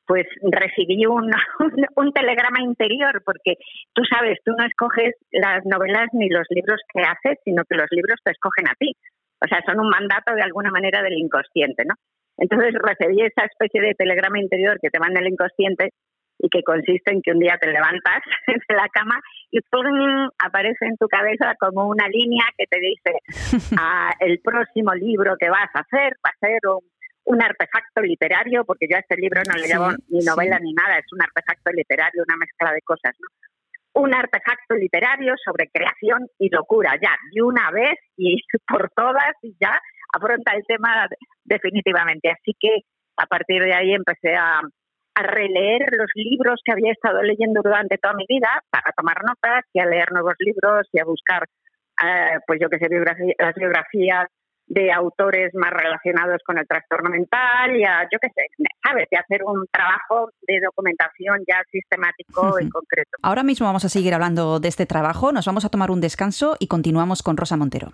pues 0.07 0.27
recibí 0.43 1.07
un, 1.07 1.31
un, 1.97 2.13
telegrama 2.13 2.61
interior, 2.61 3.23
porque 3.25 3.55
tú 3.95 4.03
sabes, 4.05 4.39
tú 4.45 4.53
no 4.59 4.67
escoges 4.67 5.15
las 5.31 5.65
novelas 5.65 6.09
ni 6.13 6.29
los 6.29 6.47
libros 6.51 6.81
que 6.93 7.03
haces, 7.03 7.39
sino 7.45 7.63
que 7.65 7.77
los 7.77 7.87
libros 7.93 8.19
te 8.25 8.33
escogen 8.33 8.69
a 8.69 8.75
ti. 8.77 8.93
O 9.41 9.47
sea, 9.47 9.63
son 9.65 9.79
un 9.79 9.89
mandato 9.89 10.35
de 10.35 10.43
alguna 10.43 10.71
manera 10.71 11.01
del 11.01 11.15
inconsciente, 11.15 11.85
¿no? 11.87 11.95
Entonces 12.37 12.75
recibí 12.75 13.23
esa 13.23 13.45
especie 13.45 13.81
de 13.81 13.95
telegrama 13.95 14.41
interior 14.41 14.79
que 14.83 14.91
te 14.91 14.99
manda 14.99 15.21
el 15.21 15.29
inconsciente 15.29 15.91
y 16.43 16.49
que 16.49 16.63
consiste 16.63 17.13
en 17.13 17.23
que 17.23 17.33
un 17.33 17.39
día 17.39 17.59
te 17.61 17.71
levantas 17.71 18.23
de 18.69 18.75
la 18.75 18.89
cama 18.89 19.21
y 19.51 19.59
aparece 20.39 20.87
en 20.87 20.97
tu 20.97 21.07
cabeza 21.07 21.55
como 21.59 21.87
una 21.89 22.09
línea 22.09 22.45
que 22.57 22.67
te 22.67 22.79
dice 22.81 23.75
ah, 23.79 24.13
el 24.21 24.41
próximo 24.41 24.95
libro 24.95 25.37
que 25.39 25.51
vas 25.51 25.69
a 25.75 25.81
hacer 25.81 26.15
va 26.25 26.31
a 26.31 26.47
ser 26.47 26.61
un 26.65 26.81
un 27.25 27.43
artefacto 27.43 28.03
literario, 28.03 28.65
porque 28.65 28.87
yo 28.91 28.97
a 28.97 29.01
este 29.01 29.17
libro 29.17 29.43
no 29.47 29.55
le 29.55 29.69
llamo 29.69 29.93
ni 30.09 30.25
novela 30.25 30.59
ni 30.59 30.73
nada, 30.73 30.99
es 30.99 31.07
un 31.13 31.23
artefacto 31.23 31.71
literario, 31.73 32.25
una 32.27 32.37
mezcla 32.37 32.73
de 32.73 32.83
cosas, 32.83 33.15
¿no? 33.21 33.29
Un 34.03 34.15
artefacto 34.15 34.75
literario 34.75 35.35
sobre 35.45 35.69
creación 35.69 36.27
y 36.39 36.49
locura, 36.49 36.95
ya, 37.01 37.17
de 37.33 37.43
una 37.43 37.71
vez 37.71 37.99
y 38.17 38.37
por 38.67 38.91
todas, 38.97 39.35
y 39.43 39.55
ya 39.61 39.81
afronta 40.13 40.53
el 40.55 40.65
tema 40.67 41.07
definitivamente. 41.45 42.31
Así 42.31 42.55
que 42.59 42.83
a 43.17 43.27
partir 43.27 43.63
de 43.63 43.75
ahí 43.75 43.93
empecé 43.93 44.35
a, 44.35 44.61
releer 45.23 45.87
los 45.93 46.11
libros 46.15 46.61
que 46.65 46.73
había 46.73 46.93
estado 46.93 47.23
leyendo 47.23 47.61
durante 47.63 47.99
toda 47.99 48.15
mi 48.15 48.25
vida 48.29 48.63
para 48.71 48.93
tomar 48.97 49.23
notas 49.25 49.65
y 49.73 49.81
a 49.81 49.87
leer 49.87 50.13
nuevos 50.13 50.35
libros 50.39 50.89
y 50.93 51.01
a 51.01 51.05
buscar, 51.05 51.45
eh, 52.05 52.39
pues 52.47 52.61
yo 52.61 52.69
que 52.69 52.79
sé, 52.79 52.89
las 53.39 53.55
biografías 53.55 54.29
de 54.71 54.93
autores 54.93 55.53
más 55.55 55.71
relacionados 55.71 56.41
con 56.47 56.57
el 56.57 56.67
trastorno 56.67 57.11
mental 57.11 57.77
y 57.77 57.85
a, 57.85 58.05
yo 58.05 58.19
qué 58.21 58.29
sé, 58.29 58.47
¿sabes? 58.83 59.09
De 59.11 59.19
hacer 59.19 59.43
un 59.45 59.67
trabajo 59.73 60.31
de 60.47 60.61
documentación 60.65 61.41
ya 61.47 61.61
sistemático 61.73 62.61
y 62.61 62.69
concreto. 62.71 63.11
Ahora 63.23 63.43
mismo 63.43 63.67
vamos 63.67 63.85
a 63.85 63.89
seguir 63.89 64.15
hablando 64.15 64.61
de 64.61 64.69
este 64.69 64.87
trabajo, 64.87 65.33
nos 65.33 65.45
vamos 65.45 65.65
a 65.65 65.71
tomar 65.71 65.91
un 65.91 66.01
descanso 66.01 66.57
y 66.61 66.69
continuamos 66.69 67.23
con 67.23 67.37
Rosa 67.37 67.57
Montero. 67.57 67.91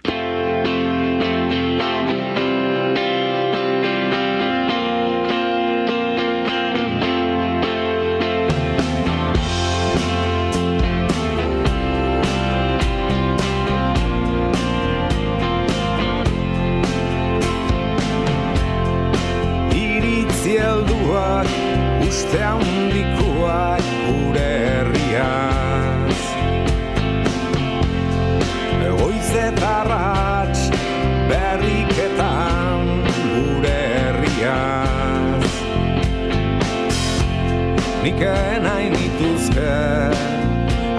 Nik 38.06 38.22
enain 38.22 38.92
ituzke 38.94 39.74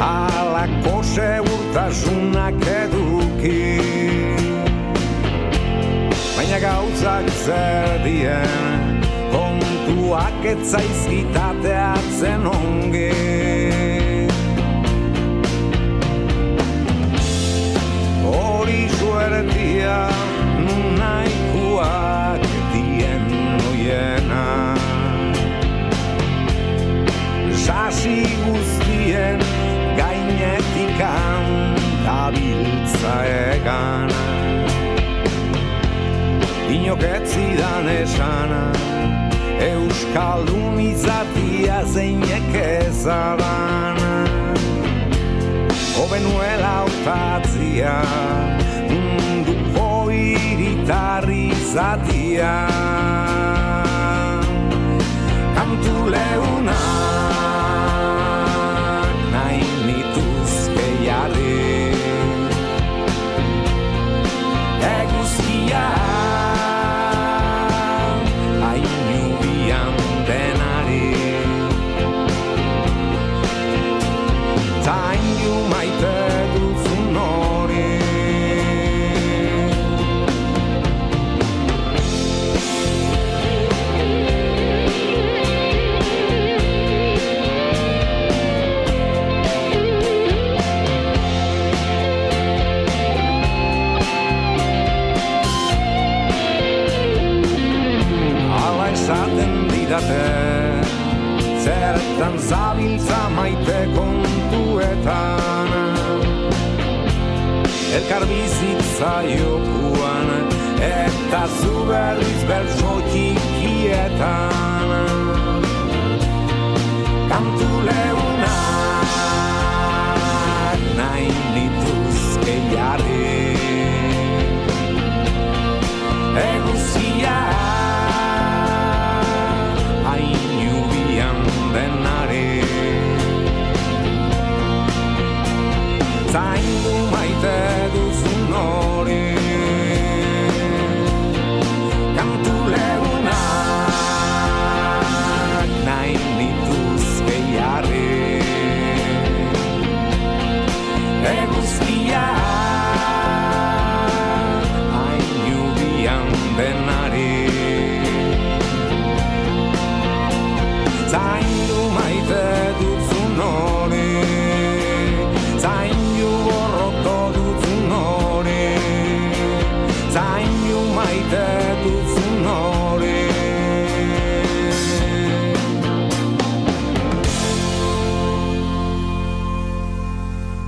alako 0.04 1.00
segurtasunak 1.08 2.60
eduki. 2.68 3.80
Baina 6.36 6.60
gauzak 6.60 7.30
zer 7.46 8.04
dien 8.04 9.00
kontuak 9.32 10.44
etzaizkitateatzen 10.52 12.44
onge 12.52 13.16
Hori 18.28 18.84
suertia 19.00 20.00
nunaikuak 20.60 21.47
ikasi 27.88 28.20
guztien 28.44 29.39
gainetik 29.96 31.00
handabiltza 31.00 33.13
egan. 33.24 34.12
Inoketzi 36.67 37.56
dan 37.56 37.88
esana 37.88 38.75
Euskaldun 39.60 40.79
izatia 40.84 41.86
zeinek 41.86 42.53
ezadana 42.53 44.27
Obenuela 46.03 46.84
utatzia 46.91 48.03
Munduko 48.91 50.12
iritarri 50.12 51.56
zatia 51.72 52.67
Kantu 55.56 56.12
leunan 56.12 57.16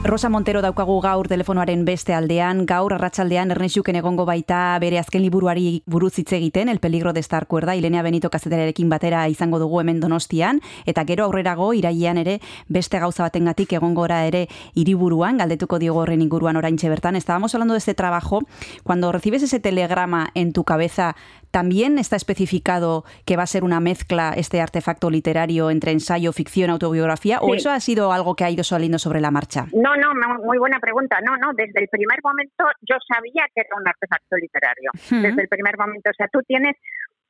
Rosa 0.10 0.28
Montero 0.28 0.64
daukagu 0.66 0.96
gaur 1.04 1.28
telefonoaren 1.30 1.84
beste 1.86 2.16
aldean, 2.18 2.64
gaur 2.66 2.96
arratsaldean 2.96 3.52
Ernexuken 3.54 4.00
egongo 4.00 4.24
baita 4.26 4.80
bere 4.82 4.98
azken 4.98 5.22
liburuari 5.22 5.84
buruz 5.86 6.16
hitz 6.18 6.32
egiten, 6.34 6.68
El 6.68 6.80
peligro 6.80 7.14
de 7.14 7.20
estar 7.20 7.46
cuerda, 7.46 7.76
Ilenea 7.76 8.02
Benito 8.02 8.32
kazeterarekin 8.32 8.90
batera 8.90 9.28
izango 9.30 9.60
dugu 9.60 9.82
hemen 9.82 10.00
Donostian, 10.00 10.62
eta 10.88 11.04
gero 11.06 11.26
aurrerago 11.26 11.76
irailean 11.76 12.18
ere 12.18 12.40
beste 12.68 12.98
gauza 12.98 13.22
batengatik 13.22 13.74
egongora 13.78 14.26
ere 14.26 14.48
hiriburuan, 14.74 15.38
galdetuko 15.38 15.78
diogo 15.78 16.00
horren 16.02 16.24
inguruan 16.24 16.58
oraintxe 16.58 16.90
bertan. 16.90 17.16
Estábamos 17.16 17.54
hablando 17.54 17.76
de 17.76 17.78
este 17.78 17.94
trabajo, 17.94 18.42
cuando 18.82 19.12
recibes 19.12 19.44
ese 19.44 19.60
telegrama 19.60 20.32
en 20.34 20.54
tu 20.54 20.64
cabeza, 20.64 21.16
¿También 21.52 21.98
está 21.98 22.16
especificado 22.16 23.04
que 23.26 23.36
va 23.38 23.44
a 23.44 23.48
ser 23.48 23.64
una 23.64 23.80
mezcla 23.80 24.34
este 24.36 24.62
artefacto 24.62 25.10
literario 25.10 25.72
entre 25.72 25.92
ensayo, 25.92 26.32
ficción, 26.34 26.70
autobiografía? 26.70 27.40
¿O 27.42 27.56
eso 27.56 27.72
ha 27.72 27.80
sido 27.80 28.12
algo 28.12 28.36
que 28.36 28.44
ha 28.44 28.50
ido 28.50 28.64
saliendo 28.64 29.00
sobre 29.00 29.20
la 29.22 29.32
marcha? 29.32 29.66
No, 29.74 29.96
no, 29.96 30.14
mu- 30.14 30.46
muy 30.46 30.58
buena 30.58 30.80
pregunta. 30.80 31.20
No, 31.26 31.38
no, 31.38 31.52
desde 31.54 31.82
el 31.82 31.88
primer 31.90 32.20
momento 32.24 32.66
yo 32.82 32.96
sabía 33.08 33.46
que 33.56 33.62
era 33.62 33.76
un 33.80 33.88
artefacto 33.88 34.36
literario. 34.38 34.92
Desde 35.10 35.42
el 35.42 35.48
primer 35.48 35.78
momento. 35.78 36.10
O 36.10 36.14
sea, 36.16 36.28
tú 36.32 36.40
tienes, 36.48 36.76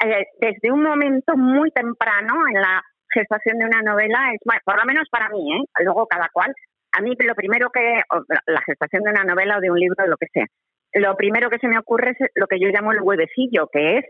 eh, 0.04 0.26
desde 0.40 0.72
un 0.72 0.84
momento 0.84 1.36
muy 1.38 1.72
temprano 1.72 2.34
en 2.54 2.62
la 2.62 2.82
gestación 3.12 3.58
de 3.58 3.66
una 3.66 3.82
novela, 3.82 4.32
es 4.34 4.40
bueno, 4.46 4.62
por 4.66 4.78
lo 4.78 4.86
menos 4.86 5.08
para 5.10 5.30
mí, 5.30 5.42
¿eh? 5.56 5.64
luego 5.84 6.06
cada 6.08 6.30
cual, 6.32 6.54
a 6.92 7.02
mí 7.02 7.16
lo 7.20 7.34
primero 7.36 7.70
que, 7.72 8.02
la 8.48 8.62
gestación 8.66 9.04
de 9.04 9.10
una 9.12 9.24
novela 9.24 9.58
o 9.58 9.62
de 9.62 9.72
un 9.72 9.80
libro, 9.80 10.06
lo 10.08 10.18
que 10.18 10.28
sea, 10.32 10.46
lo 10.94 11.16
primero 11.16 11.50
que 11.50 11.60
se 11.60 11.68
me 11.68 11.78
ocurre 11.78 12.12
es 12.12 12.30
lo 12.36 12.48
que 12.48 12.60
yo 12.60 12.70
llamo 12.70 12.92
el 12.92 13.02
huevecillo, 13.02 13.68
que 13.72 13.98
es 13.98 14.06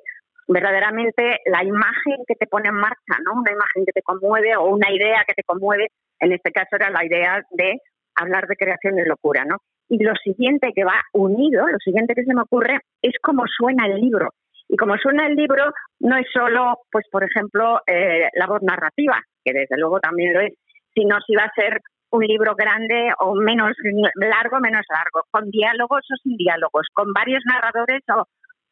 verdaderamente 0.47 1.37
la 1.45 1.63
imagen 1.63 2.23
que 2.27 2.35
te 2.35 2.47
pone 2.47 2.69
en 2.69 2.75
marcha, 2.75 3.17
¿no? 3.23 3.39
Una 3.39 3.51
imagen 3.51 3.85
que 3.85 3.91
te 3.91 4.01
conmueve 4.01 4.55
o 4.55 4.65
una 4.65 4.91
idea 4.91 5.23
que 5.27 5.35
te 5.35 5.43
conmueve. 5.43 5.89
En 6.19 6.31
este 6.31 6.51
caso 6.51 6.75
era 6.75 6.89
la 6.89 7.05
idea 7.05 7.41
de 7.51 7.79
hablar 8.15 8.47
de 8.47 8.55
creación 8.55 8.97
y 8.97 9.05
locura, 9.05 9.45
¿no? 9.45 9.57
Y 9.89 10.03
lo 10.03 10.13
siguiente 10.15 10.71
que 10.73 10.83
va 10.83 11.01
unido, 11.13 11.67
lo 11.67 11.77
siguiente 11.79 12.15
que 12.15 12.23
se 12.23 12.33
me 12.33 12.41
ocurre 12.41 12.79
es 13.01 13.13
cómo 13.21 13.43
suena 13.47 13.85
el 13.85 14.01
libro. 14.01 14.29
Y 14.67 14.77
como 14.77 14.97
suena 14.97 15.27
el 15.27 15.35
libro, 15.35 15.71
no 15.99 16.17
es 16.17 16.27
solo, 16.31 16.79
pues 16.91 17.05
por 17.11 17.23
ejemplo, 17.23 17.81
eh, 17.87 18.27
la 18.33 18.47
voz 18.47 18.61
narrativa, 18.61 19.19
que 19.43 19.53
desde 19.53 19.77
luego 19.77 19.99
también 19.99 20.33
lo 20.33 20.41
es, 20.41 20.53
sino 20.93 21.17
si 21.25 21.35
va 21.35 21.43
a 21.43 21.53
ser 21.55 21.79
un 22.11 22.23
libro 22.25 22.55
grande 22.55 23.11
o 23.19 23.35
menos 23.35 23.71
largo, 24.15 24.59
menos 24.59 24.85
largo, 24.89 25.25
con 25.31 25.49
diálogos 25.49 26.01
o 26.11 26.15
sin 26.23 26.37
diálogos, 26.37 26.87
con 26.93 27.13
varios 27.13 27.41
narradores 27.45 28.01
o, 28.15 28.25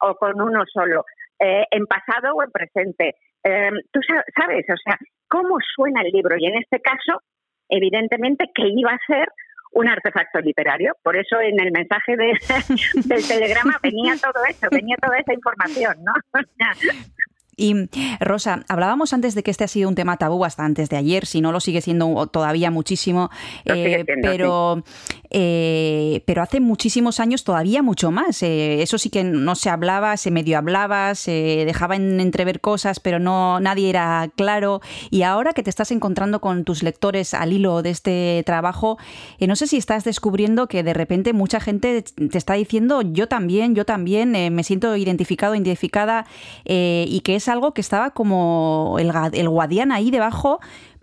o 0.07 0.15
con 0.15 0.41
uno 0.41 0.63
solo, 0.71 1.05
eh, 1.39 1.63
en 1.71 1.85
pasado 1.85 2.33
o 2.35 2.43
en 2.43 2.51
presente. 2.51 3.15
Eh, 3.43 3.69
Tú 3.91 3.99
sa- 4.07 4.23
sabes, 4.35 4.65
o 4.69 4.77
sea, 4.83 4.97
cómo 5.27 5.57
suena 5.75 6.01
el 6.01 6.11
libro. 6.11 6.35
Y 6.37 6.47
en 6.47 6.55
este 6.57 6.79
caso, 6.81 7.21
evidentemente, 7.69 8.45
que 8.55 8.63
iba 8.75 8.91
a 8.91 8.99
ser 9.07 9.27
un 9.73 9.87
artefacto 9.87 10.39
literario. 10.39 10.93
Por 11.03 11.15
eso 11.17 11.39
en 11.39 11.59
el 11.61 11.71
mensaje 11.71 12.15
de, 12.17 12.33
del 13.05 13.27
telegrama 13.27 13.77
venía 13.83 14.13
todo 14.15 14.43
eso, 14.49 14.67
venía 14.71 14.95
toda 15.01 15.17
esa 15.19 15.33
información, 15.33 15.95
¿no? 16.03 16.13
Y 17.59 17.73
Rosa, 18.19 18.63
hablábamos 18.69 19.13
antes 19.13 19.33
de 19.33 19.41
que 19.41 19.49
este 19.49 19.63
ha 19.63 19.67
sido 19.67 19.89
un 19.89 19.95
tema 19.95 20.17
tabú 20.17 20.45
hasta 20.45 20.63
antes 20.63 20.89
de 20.89 20.97
ayer, 20.97 21.25
si 21.25 21.41
no 21.41 21.51
lo 21.51 21.59
sigue 21.59 21.81
siendo 21.81 22.27
todavía 22.27 22.69
muchísimo, 22.69 23.31
eh, 23.65 24.03
siendo, 24.05 24.29
pero, 24.29 24.83
eh, 25.31 26.21
pero 26.27 26.43
hace 26.43 26.59
muchísimos 26.59 27.19
años 27.19 27.43
todavía 27.43 27.81
mucho 27.81 28.11
más. 28.11 28.43
Eh, 28.43 28.83
eso 28.83 28.99
sí 28.99 29.09
que 29.09 29.23
no 29.23 29.55
se 29.55 29.71
hablaba, 29.71 30.17
se 30.17 30.29
medio 30.29 30.59
hablaba, 30.59 31.15
se 31.15 31.63
dejaba 31.65 31.95
en 31.95 32.19
entrever 32.19 32.61
cosas, 32.61 32.99
pero 32.99 33.17
no 33.17 33.59
nadie 33.59 33.89
era 33.89 34.29
claro. 34.35 34.81
Y 35.09 35.23
ahora 35.23 35.53
que 35.53 35.63
te 35.63 35.71
estás 35.71 35.89
encontrando 35.89 36.39
con 36.39 36.63
tus 36.63 36.83
lectores 36.83 37.33
al 37.33 37.53
hilo 37.53 37.81
de 37.81 37.89
este 37.89 38.43
trabajo, 38.45 38.99
eh, 39.39 39.47
no 39.47 39.55
sé 39.55 39.65
si 39.65 39.77
estás 39.77 40.03
descubriendo 40.03 40.67
que 40.67 40.83
de 40.83 40.93
repente 40.93 41.33
mucha 41.33 41.59
gente 41.59 42.03
te 42.03 42.37
está 42.37 42.53
diciendo 42.53 43.01
yo 43.01 43.27
también, 43.27 43.73
yo 43.73 43.83
también, 43.83 44.31
me 44.53 44.63
siento 44.63 44.95
identificado, 44.95 45.55
identificada, 45.55 46.27
eh, 46.65 47.05
y 47.07 47.21
que 47.21 47.35
es 47.35 47.46
algo 47.49 47.73
que 47.73 47.81
estaba 47.81 48.11
como 48.11 48.97
el, 48.99 49.11
el 49.33 49.49
guardián 49.49 49.91
ahí 49.91 50.11
debajo, 50.11 50.59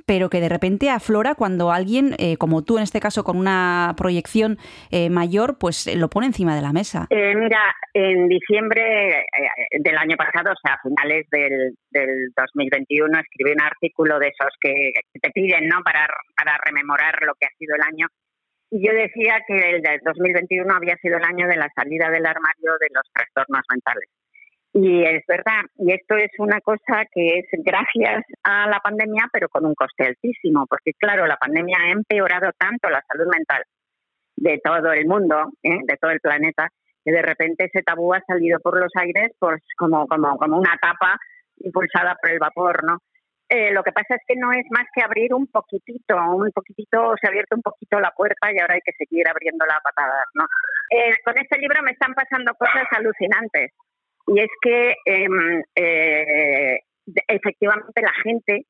pero 0.07 0.29
que 0.29 0.41
de 0.41 0.49
repente 0.49 0.91
aflora 0.91 1.35
cuando 1.35 1.73
alguien, 1.73 2.15
eh, 2.19 2.37
como 2.37 2.63
tú 2.63 2.77
en 2.77 2.85
este 2.85 3.01
caso, 3.01 3.25
con 3.25 3.37
una 3.39 3.95
proyección 3.97 4.59
eh, 4.91 5.11
mayor, 5.11 5.57
pues 5.59 5.87
eh, 5.87 5.97
lo 5.97 6.09
pone 6.09 6.27
encima 6.27 6.55
de 6.55 6.63
la 6.63 6.73
mesa. 6.73 7.07
Eh, 7.11 7.35
mira, 7.35 7.75
en 7.93 8.29
diciembre 8.29 9.21
eh, 9.21 9.79
del 9.81 9.97
año 9.97 10.17
pasado, 10.17 10.53
o 10.53 10.61
sea, 10.63 10.75
a 10.75 10.83
finales 10.83 11.27
del, 11.31 11.75
del 11.91 12.29
2021, 12.37 13.19
escribí 13.19 13.53
un 13.53 13.63
artículo 13.63 14.19
de 14.19 14.29
esos 14.29 14.53
que, 14.61 14.93
te 15.21 15.31
piden, 15.31 15.69
¿no? 15.69 15.81
Para, 15.83 16.07
para 16.37 16.59
rememorar 16.65 17.15
lo 17.23 17.33
que 17.35 17.47
ha 17.47 17.59
sido 17.59 17.75
el 17.77 17.83
año. 17.83 18.07
Y 18.71 18.87
yo 18.87 18.93
decía 18.93 19.41
que 19.47 19.77
el 19.77 19.83
del 19.83 20.01
2021 20.05 20.75
había 20.75 20.97
sido 20.97 21.17
el 21.17 21.25
año 21.25 21.47
de 21.47 21.57
la 21.57 21.69
salida 21.75 22.11
del 22.11 22.27
armario 22.27 22.73
de 22.81 22.89
los 22.93 23.05
trastornos 23.13 23.63
mentales. 23.71 24.09
Y 24.77 25.05
es 25.05 25.23
verdad, 25.29 25.63
y 25.79 25.93
esto 25.93 26.17
es 26.17 26.33
una 26.39 26.61
cosa 26.61 27.05
que 27.13 27.39
es 27.39 27.47
gracias 27.65 28.25
a 28.43 28.69
la 28.69 28.81
pandemia, 28.81 29.29
pero 29.33 29.49
con 29.49 29.65
un 29.65 29.75
coste 29.77 30.05
altísimo, 30.05 30.67
porque 30.67 30.91
claro, 30.99 31.29
la 31.29 31.37
pandemia 31.37 31.79
ha 31.81 31.91
empeorado 31.93 32.51
tanto 32.59 32.91
la 32.91 33.01
salud 33.07 33.31
mental 33.31 33.63
de 34.35 34.61
todo 34.65 34.93
el 34.93 35.07
mundo, 35.07 35.53
¿eh? 35.63 35.79
de 35.85 35.97
todo 35.97 36.11
el 36.11 36.19
planeta, 36.19 36.69
que 37.05 37.13
de 37.13 37.23
repente 37.23 37.67
ese 37.67 37.85
tabú 37.85 38.15
ha 38.15 38.21
salido 38.27 38.59
por 38.59 38.77
los 38.77 38.91
aires 38.97 39.31
pues 39.39 39.63
como, 39.77 40.09
como, 40.09 40.37
como 40.39 40.59
una 40.59 40.77
tapa 40.83 41.21
impulsada 41.59 42.17
por 42.21 42.33
el 42.33 42.41
vapor, 42.41 42.83
¿no? 42.83 42.99
Eh, 43.49 43.73
lo 43.73 43.85
que 43.85 43.93
pasa 43.93 44.17
es 44.17 44.23
que 44.27 44.35
no 44.35 44.51
es 44.51 44.65
más 44.71 44.87
que 44.93 45.03
abrir 45.03 45.35
un 45.35 45.47
poquitito, 45.47 46.17
un 46.17 46.51
poquitito, 46.51 47.15
se 47.21 47.29
ha 47.29 47.31
abierto 47.31 47.55
un 47.55 47.63
poquito 47.63 48.01
la 48.01 48.11
puerta 48.11 48.51
y 48.51 48.59
ahora 48.59 48.75
hay 48.75 48.81
que 48.85 48.97
seguir 48.99 49.29
abriendo 49.29 49.65
la 49.67 49.79
patada, 49.85 50.25
¿no? 50.35 50.47
Eh, 50.91 51.15
con 51.25 51.39
este 51.39 51.59
libro 51.59 51.81
me 51.85 51.93
están 51.93 52.13
pasando 52.15 52.53
cosas 52.55 52.87
alucinantes 52.91 53.71
y 54.27 54.41
es 54.41 54.51
que 54.63 54.95
em, 55.05 55.63
eh, 55.77 56.79
efectivamente 57.29 58.01
la 58.01 58.13
gente, 58.23 58.67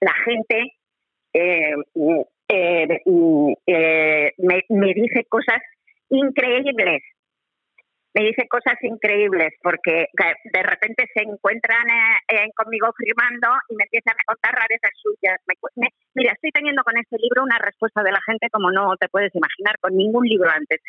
la 0.00 0.12
gente 0.24 0.72
me, 4.38 4.62
me 4.68 4.94
dice 4.94 5.24
cosas 5.28 5.60
increíbles 6.08 7.02
me 8.16 8.24
dice 8.24 8.48
cosas 8.48 8.80
increíbles 8.80 9.52
porque 9.62 10.06
de 10.16 10.62
repente 10.62 11.04
se 11.12 11.22
encuentran 11.22 11.84
eh, 12.28 12.48
conmigo 12.56 12.88
firmando 12.96 13.48
y 13.68 13.76
me 13.76 13.84
empiezan 13.84 14.16
a 14.16 14.24
contar 14.24 14.54
rarezas 14.54 14.90
suyas. 15.02 15.36
mira, 16.14 16.32
estoy 16.32 16.50
teniendo 16.50 16.82
con 16.82 16.96
este 16.96 17.18
libro 17.18 17.42
una 17.42 17.58
respuesta 17.58 18.02
de 18.02 18.12
la 18.12 18.20
gente 18.24 18.48
como 18.50 18.72
no 18.72 18.96
te 18.96 19.10
puedes 19.10 19.34
imaginar 19.34 19.76
con 19.80 19.94
ningún 19.94 20.24
libro 20.24 20.48
antes. 20.48 20.80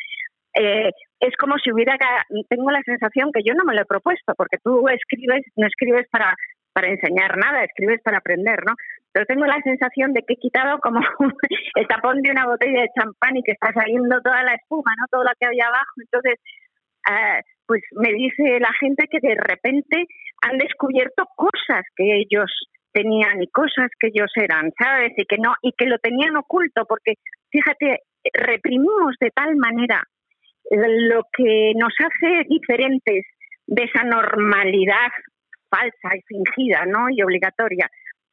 Eh, 0.60 0.90
es 1.20 1.36
como 1.36 1.56
si 1.58 1.70
hubiera, 1.72 1.96
tengo 2.48 2.70
la 2.70 2.82
sensación 2.82 3.30
que 3.32 3.42
yo 3.44 3.54
no 3.54 3.64
me 3.64 3.74
lo 3.74 3.82
he 3.82 3.86
propuesto, 3.86 4.34
porque 4.36 4.58
tú 4.62 4.88
escribes, 4.88 5.44
no 5.56 5.66
escribes 5.66 6.08
para, 6.10 6.34
para 6.72 6.88
enseñar 6.88 7.36
nada, 7.36 7.64
escribes 7.64 8.00
para 8.02 8.18
aprender, 8.18 8.60
¿no? 8.66 8.74
Pero 9.12 9.26
tengo 9.26 9.46
la 9.46 9.60
sensación 9.62 10.12
de 10.12 10.22
que 10.22 10.34
he 10.34 10.36
quitado 10.36 10.78
como 10.80 11.00
el 11.74 11.86
tapón 11.86 12.22
de 12.22 12.30
una 12.30 12.46
botella 12.46 12.82
de 12.82 12.90
champán 12.98 13.36
y 13.36 13.42
que 13.42 13.52
está 13.52 13.72
saliendo 13.72 14.20
toda 14.20 14.42
la 14.42 14.54
espuma, 14.54 14.92
¿no? 14.98 15.06
Todo 15.10 15.24
lo 15.24 15.30
que 15.38 15.46
había 15.46 15.68
abajo. 15.68 15.94
Entonces, 15.98 16.38
Ah, 17.08 17.40
pues 17.66 17.82
me 17.92 18.12
dice 18.12 18.60
la 18.60 18.72
gente 18.80 19.06
que 19.10 19.18
de 19.20 19.34
repente 19.34 20.06
han 20.42 20.58
descubierto 20.58 21.24
cosas 21.36 21.84
que 21.96 22.18
ellos 22.18 22.50
tenían 22.92 23.42
y 23.42 23.48
cosas 23.48 23.90
que 23.98 24.08
ellos 24.08 24.30
eran, 24.36 24.72
¿sabes? 24.78 25.12
Y 25.16 25.24
que 25.24 25.38
no 25.38 25.54
y 25.62 25.72
que 25.72 25.86
lo 25.86 25.98
tenían 25.98 26.36
oculto 26.36 26.84
porque 26.86 27.14
fíjate, 27.50 28.00
reprimimos 28.34 29.16
de 29.20 29.30
tal 29.30 29.56
manera 29.56 30.02
lo 30.70 31.22
que 31.32 31.72
nos 31.76 31.92
hace 31.98 32.44
diferentes 32.48 33.26
de 33.66 33.82
esa 33.82 34.04
normalidad 34.04 35.10
falsa 35.70 36.16
y 36.16 36.22
fingida, 36.22 36.84
¿no? 36.86 37.08
y 37.10 37.22
obligatoria 37.22 37.88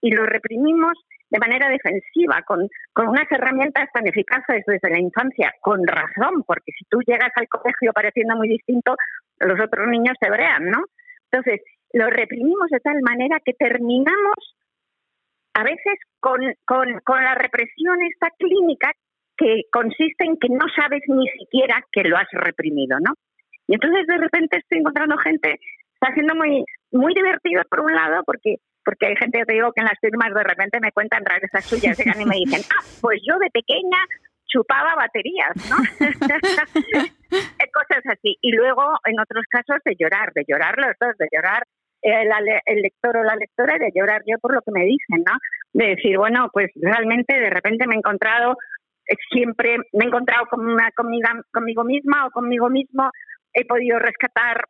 y 0.06 0.12
lo 0.12 0.26
reprimimos 0.26 0.94
de 1.32 1.40
manera 1.40 1.68
defensiva, 1.68 2.44
con, 2.46 2.70
unas 2.96 3.32
herramientas 3.32 3.90
tan 3.92 4.08
eficaces 4.08 4.64
desde 4.68 4.90
la 4.92 5.00
infancia, 5.00 5.52
con 5.62 5.86
razón, 5.86 6.44
porque 6.46 6.72
si 6.78 6.86
tú 6.86 7.00
llegas 7.08 7.32
al 7.36 7.48
colegio 7.48 7.92
pareciendo 7.92 8.36
muy 8.36 8.48
distinto, 8.48 8.96
los 9.40 9.60
otros 9.60 9.88
niños 9.88 10.16
se 10.22 10.30
brean, 10.30 10.70
¿no? 10.70 10.86
Entonces, 11.32 11.62
lo 11.94 12.08
reprimimos 12.12 12.70
de 12.70 12.80
tal 12.80 13.02
manera 13.02 13.40
que 13.44 13.54
terminamos 13.54 14.56
a 15.56 15.64
veces 15.64 15.98
con 16.20 17.24
la 17.24 17.36
represión 17.36 17.98
esta 18.04 18.30
clínica 18.38 18.92
que 19.38 19.64
consiste 19.72 20.26
en 20.26 20.38
que 20.38 20.50
no 20.50 20.66
sabes 20.76 21.02
ni 21.08 21.28
siquiera 21.40 21.84
que 21.92 22.04
lo 22.04 22.18
has 22.18 22.28
reprimido, 22.32 22.98
¿no? 23.00 23.14
Y 23.68 23.74
entonces 23.74 24.06
de 24.08 24.18
repente 24.18 24.58
estoy 24.58 24.80
encontrando 24.80 25.18
gente, 25.18 25.60
está 25.94 26.14
siendo 26.14 26.36
muy, 26.36 26.64
muy 26.92 27.14
divertido 27.14 27.64
por 27.70 27.82
un 27.82 27.94
lado, 27.94 28.24
porque 28.26 28.58
porque 28.86 29.08
hay 29.08 29.16
gente, 29.16 29.44
te 29.46 29.54
digo, 29.54 29.74
que 29.74 29.82
en 29.82 29.88
las 29.88 30.00
firmas 30.00 30.32
de 30.32 30.44
repente 30.44 30.80
me 30.80 30.92
cuentan 30.92 31.26
rarezas 31.26 31.66
suyas, 31.66 31.98
llegan 31.98 32.22
y 32.22 32.26
me 32.26 32.36
dicen, 32.36 32.62
ah, 32.72 32.84
pues 33.02 33.20
yo 33.28 33.38
de 33.40 33.50
pequeña 33.50 33.98
chupaba 34.46 34.96
baterías, 34.96 35.56
¿no? 35.70 35.78
Cosas 37.74 38.04
así. 38.06 38.38
Y 38.42 38.52
luego, 38.52 38.84
en 39.06 39.20
otros 39.20 39.44
casos, 39.50 39.82
de 39.84 39.96
llorar, 40.00 40.32
de 40.34 40.46
llorar 40.48 40.78
los 40.78 40.94
dos, 41.02 41.18
de 41.18 41.28
llorar 41.32 41.64
el, 42.04 42.30
el, 42.66 42.82
lector 42.82 43.18
o 43.18 43.24
la 43.24 43.36
lectora 43.36 43.76
y 43.76 43.80
de 43.80 43.92
llorar 43.94 44.22
yo 44.26 44.38
por 44.40 44.54
lo 44.54 44.62
que 44.62 44.72
me 44.72 44.86
dicen, 44.86 45.24
¿no? 45.26 45.34
De 45.74 45.96
decir, 45.96 46.18
bueno, 46.18 46.50
pues 46.54 46.70
realmente 46.76 47.34
de 47.34 47.50
repente 47.50 47.88
me 47.88 47.96
he 47.96 47.98
encontrado, 47.98 48.56
siempre 49.32 49.78
me 49.94 50.06
he 50.06 50.08
encontrado 50.08 50.46
con 50.48 50.66
una, 50.66 50.90
conmigo, 50.92 51.84
misma 51.84 52.28
o 52.28 52.32
conmigo 52.32 52.70
mismo, 52.70 53.10
he 53.54 53.66
podido 53.66 54.00
rescatar 54.00 54.66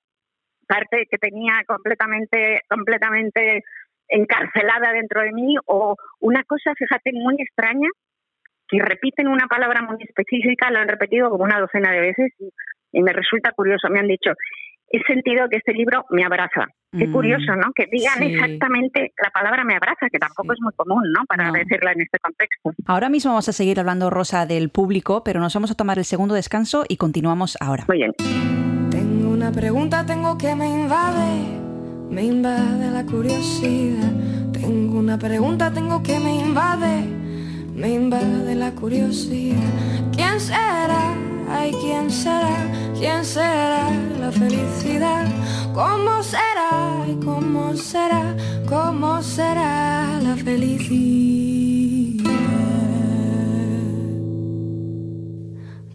parte 0.68 1.08
que 1.10 1.18
tenía 1.18 1.64
completamente, 1.68 2.62
completamente 2.70 3.64
encarcelada 4.08 4.92
dentro 4.94 5.22
de 5.22 5.32
mí 5.32 5.56
o 5.66 5.96
una 6.20 6.44
cosa, 6.44 6.74
fíjate, 6.78 7.12
muy 7.14 7.36
extraña, 7.40 7.88
que 8.68 8.80
repiten 8.80 9.28
una 9.28 9.48
palabra 9.48 9.82
muy 9.82 9.98
específica, 10.02 10.72
lo 10.72 10.80
han 10.80 10.88
repetido 10.88 11.30
como 11.30 11.44
una 11.44 11.60
docena 11.60 11.92
de 11.92 12.00
veces 12.02 12.32
y, 12.40 13.02
me 13.02 13.14
resulta 13.14 13.52
curioso, 13.52 13.90
me 13.90 14.00
han 14.00 14.08
dicho, 14.08 14.32
he 14.90 15.00
sentido 15.02 15.50
que 15.50 15.58
este 15.58 15.74
libro 15.74 16.06
me 16.10 16.24
abraza. 16.24 16.68
Qué 16.98 17.12
curioso, 17.12 17.56
¿no? 17.56 17.72
Que 17.74 17.88
digan 17.92 18.24
exactamente 18.24 19.14
la 19.22 19.30
palabra 19.32 19.64
me 19.64 19.76
abraza, 19.76 20.10
que 20.12 20.20
tampoco 20.20 20.54
es 20.54 20.60
muy 20.62 20.74
común, 20.74 21.04
¿no? 21.12 21.26
Para 21.26 21.52
decirla 21.52 21.92
en 21.92 22.02
este 22.02 22.20
contexto. 22.20 22.74
Ahora 22.86 23.10
mismo 23.10 23.32
vamos 23.32 23.50
a 23.50 23.54
seguir 23.54 23.80
hablando, 23.80 24.10
Rosa, 24.10 24.46
del 24.46 24.70
público, 24.70 25.24
pero 25.24 25.40
nos 25.40 25.54
vamos 25.54 25.72
a 25.72 25.76
tomar 25.76 25.98
el 25.98 26.06
segundo 26.06 26.36
descanso 26.36 26.86
y 26.88 26.98
continuamos 26.98 27.58
ahora. 27.60 27.86
Muy 27.88 27.98
bien. 27.98 28.14
Tengo 28.92 29.30
una 29.30 29.52
pregunta, 29.52 30.06
tengo 30.06 30.38
que 30.38 30.56
me 30.56 30.68
invade 30.68 31.66
me 32.10 32.24
invade 32.24 32.92
la 32.92 33.06
curiosidad. 33.06 34.12
Tengo 34.54 35.00
una 35.00 35.18
pregunta, 35.18 35.72
tengo 35.74 36.02
que 36.02 36.18
me 36.20 36.40
invade, 36.40 37.04
me 37.76 37.94
invade 37.94 38.56
la 38.56 38.72
curiosidad. 38.72 39.58
¿Quién 40.16 40.40
será? 40.40 41.14
Ay, 41.50 41.72
¿quién 41.82 42.10
será? 42.10 42.56
¿Quién 42.98 43.26
será 43.26 43.90
la 44.20 44.32
felicidad? 44.32 45.28
¿Cómo 45.74 46.24
será? 46.24 47.06
¿Y 47.08 47.16
cómo 47.24 47.76
será? 47.76 48.36
¿Cómo 48.68 49.22
será 49.22 50.20
la 50.24 50.36
felicidad? 50.38 50.96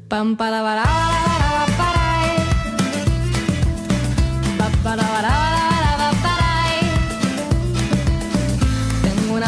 Pam 0.09 0.37
para 0.37 0.61
para 0.63 0.85
para 4.83 5.03
para 5.17 5.41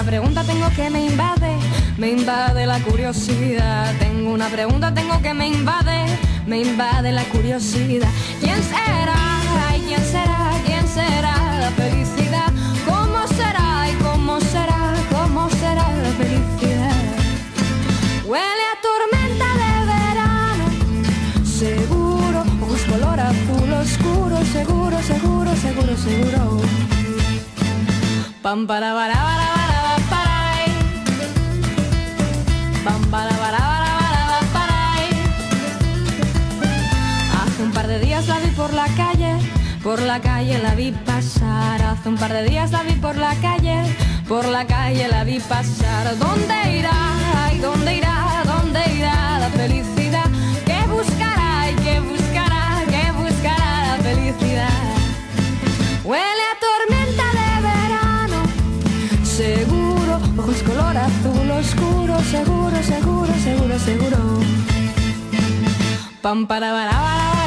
pregunta 0.04 0.42
tengo 0.44 0.68
que 0.76 0.90
me 0.90 1.06
invade, 1.06 1.41
me 2.02 2.10
invade 2.10 2.66
la 2.66 2.80
curiosidad. 2.80 3.94
Tengo 4.00 4.32
una 4.32 4.48
pregunta 4.48 4.92
tengo 4.92 5.22
que 5.22 5.32
me 5.34 5.46
invade, 5.46 6.04
me 6.46 6.58
invade 6.60 7.12
la 7.12 7.22
curiosidad. 7.26 8.08
¿Quién 8.40 8.60
será? 8.60 9.14
Ay, 9.68 9.80
¿quién 9.86 10.04
será? 10.04 10.50
¿Quién 10.66 10.84
será 10.88 11.34
la 11.60 11.70
felicidad? 11.70 12.50
¿Cómo 12.88 13.20
será? 13.28 13.88
¿Y 13.88 13.94
cómo 14.02 14.40
será? 14.40 14.80
¿Cómo 15.12 15.48
será 15.50 15.84
la 16.04 16.10
felicidad? 16.20 17.02
Huele 18.26 18.64
a 18.72 18.76
tormenta 18.88 19.48
de 19.62 19.72
verano, 19.94 20.66
seguro, 21.44 22.40
ojos 22.62 22.82
color 22.90 23.20
azul 23.20 23.72
oscuro, 23.84 24.36
seguro, 24.56 24.96
seguro, 25.02 25.54
seguro, 25.54 25.96
seguro. 25.96 26.60
Para 28.66 28.92
Hace 37.40 37.62
un 37.62 37.72
par 37.72 37.86
de 37.86 37.98
días 38.00 38.26
la 38.26 38.38
vi 38.40 38.50
por 38.50 38.72
la 38.72 38.86
calle, 38.96 39.36
por 39.82 40.00
la 40.02 40.20
calle 40.20 40.58
la 40.58 40.74
vi 40.74 40.90
pasar. 40.92 41.80
Hace 41.82 42.08
un 42.08 42.16
par 42.16 42.32
de 42.32 42.42
días 42.44 42.72
la 42.72 42.82
vi 42.82 42.94
por 42.94 43.16
la 43.16 43.34
calle, 43.36 43.82
por 44.28 44.46
la 44.46 44.66
calle 44.66 45.06
la 45.08 45.22
vi 45.24 45.38
pasar. 45.38 46.18
¿Dónde 46.18 46.78
irá? 46.78 47.12
¿dónde 47.60 47.96
irá? 47.96 48.42
¿Dónde 48.44 48.80
irá 48.96 49.38
la 49.38 49.48
felicidad? 49.50 49.91
Azul 60.96 61.50
oscuro, 61.50 62.18
seguro, 62.30 62.82
seguro, 62.82 63.32
seguro, 63.42 63.78
seguro. 63.78 64.18
Pam 66.20 66.46
para 66.46 66.72
para 66.72 66.92
para 66.92 67.41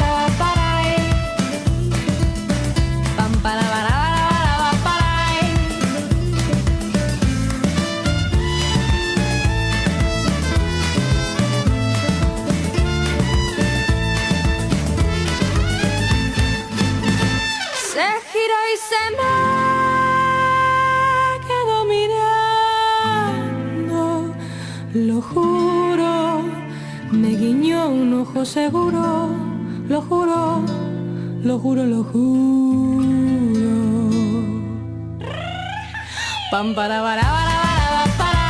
Pam 36.55 36.73
para 36.73 37.01
para 37.03 37.21
para 37.21 37.55
para 37.83 38.05
para 38.19 38.45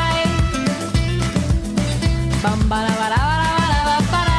Pam 2.44 2.60
para 2.70 2.91
para 3.00 3.18
para 3.18 3.50
para 3.86 3.98
para 4.13 4.38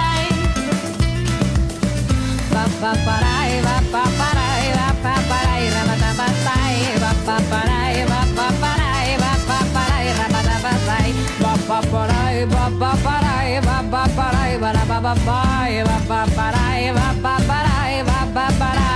Pa 2.52 2.62
pa 2.80 2.92
para 3.06 3.32
va 3.66 3.76
pa 3.90 4.04
para 4.18 4.46
va 4.76 4.88
pa 5.02 5.14
para 5.30 5.54
ra 5.74 5.82
pa 5.88 5.94
ta 6.02 6.10
pa 6.18 6.26
sai 6.44 6.78
va 7.02 7.10
pa 7.26 7.36
para 7.50 7.80
va 8.10 8.20
pa 8.36 8.46
para 8.62 8.90
va 9.22 9.32
pa 9.48 9.58
para 9.74 9.98
ra 10.18 10.26
pa 10.34 10.40
ta 10.46 10.56
pa 10.62 10.72
sai 10.86 11.10
va 11.42 11.52
pa 11.66 11.78
para 11.90 12.20
va 12.54 12.64
pa 12.80 12.90
para 13.02 13.34
va 13.66 13.78
pa 13.90 14.02
para 14.16 14.44
va 14.62 14.70
ra 14.78 14.84
pa 14.92 14.98
pa 15.06 15.14
pa 15.26 15.40
va 15.88 15.98
pa 16.06 16.20
para 16.38 16.64
va 16.98 17.08
pa 17.24 17.34
para 17.50 17.76
va 18.12 18.20
pa 18.36 18.46
para 18.62 18.88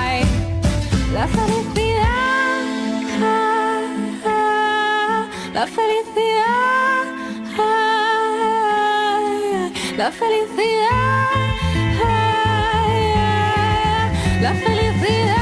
la 1.12 1.26
felicidad 1.26 1.79
la 5.61 5.66
felicidad 5.66 7.05
la 9.99 10.11
felicidad 10.11 10.90
la 14.40 14.55
felicidad 14.55 15.39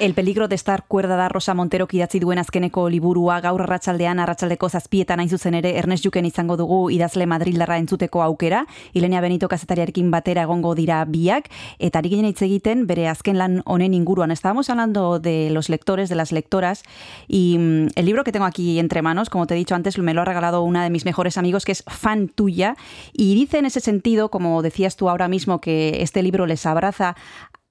El 0.00 0.14
peligro 0.14 0.46
de 0.46 0.54
estar 0.54 0.84
cuerda 0.86 1.16
da 1.16 1.28
Rosa 1.28 1.54
Montero 1.54 1.88
idatzi 1.90 2.20
duen 2.22 2.38
azkeneko 2.38 2.84
liburua 2.88 3.40
gaur 3.42 3.64
arratsaldean 3.64 4.20
arratsaldeko 4.22 4.68
zazpietan 4.68 5.18
hain 5.18 5.28
zuzen 5.28 5.56
ere 5.58 5.72
Ernest 5.76 6.04
Juken 6.06 6.24
izango 6.24 6.54
dugu 6.56 6.92
idazle 6.94 7.26
Madrildarra 7.26 7.78
entzuteko 7.82 8.22
aukera. 8.22 8.60
Ilenia 8.94 9.20
Benito 9.20 9.48
kazetariarekin 9.50 10.12
batera 10.12 10.44
egongo 10.46 10.76
dira 10.78 11.00
biak 11.04 11.48
eta 11.80 11.98
ari 11.98 12.12
ginen 12.12 12.30
hitz 12.30 12.42
egiten 12.46 12.86
bere 12.86 13.08
azken 13.10 13.38
lan 13.38 13.56
honen 13.64 13.92
inguruan. 13.92 14.30
Estábamos 14.30 14.70
hablando 14.70 15.18
de 15.18 15.50
los 15.50 15.68
lectores, 15.68 16.08
de 16.08 16.14
las 16.14 16.30
lectoras 16.30 16.84
y 17.26 17.56
mm, 17.58 17.88
el 17.96 18.06
libro 18.06 18.22
que 18.22 18.30
tengo 18.30 18.46
aquí 18.46 18.78
entre 18.78 19.02
manos, 19.02 19.30
como 19.30 19.48
te 19.48 19.54
he 19.54 19.56
dicho 19.56 19.74
antes, 19.74 19.98
me 19.98 20.14
lo 20.14 20.20
ha 20.20 20.24
regalado 20.24 20.62
una 20.62 20.84
de 20.84 20.90
mis 20.90 21.06
mejores 21.06 21.36
amigos 21.38 21.64
que 21.64 21.72
es 21.72 21.82
fan 21.88 22.28
tuya 22.28 22.76
y 23.12 23.34
dice 23.34 23.58
en 23.58 23.66
ese 23.66 23.80
sentido, 23.80 24.30
como 24.30 24.62
decías 24.62 24.94
tú 24.94 25.10
ahora 25.10 25.26
mismo, 25.26 25.60
que 25.60 26.02
este 26.02 26.22
libro 26.22 26.46
les 26.46 26.66
abraza 26.66 27.16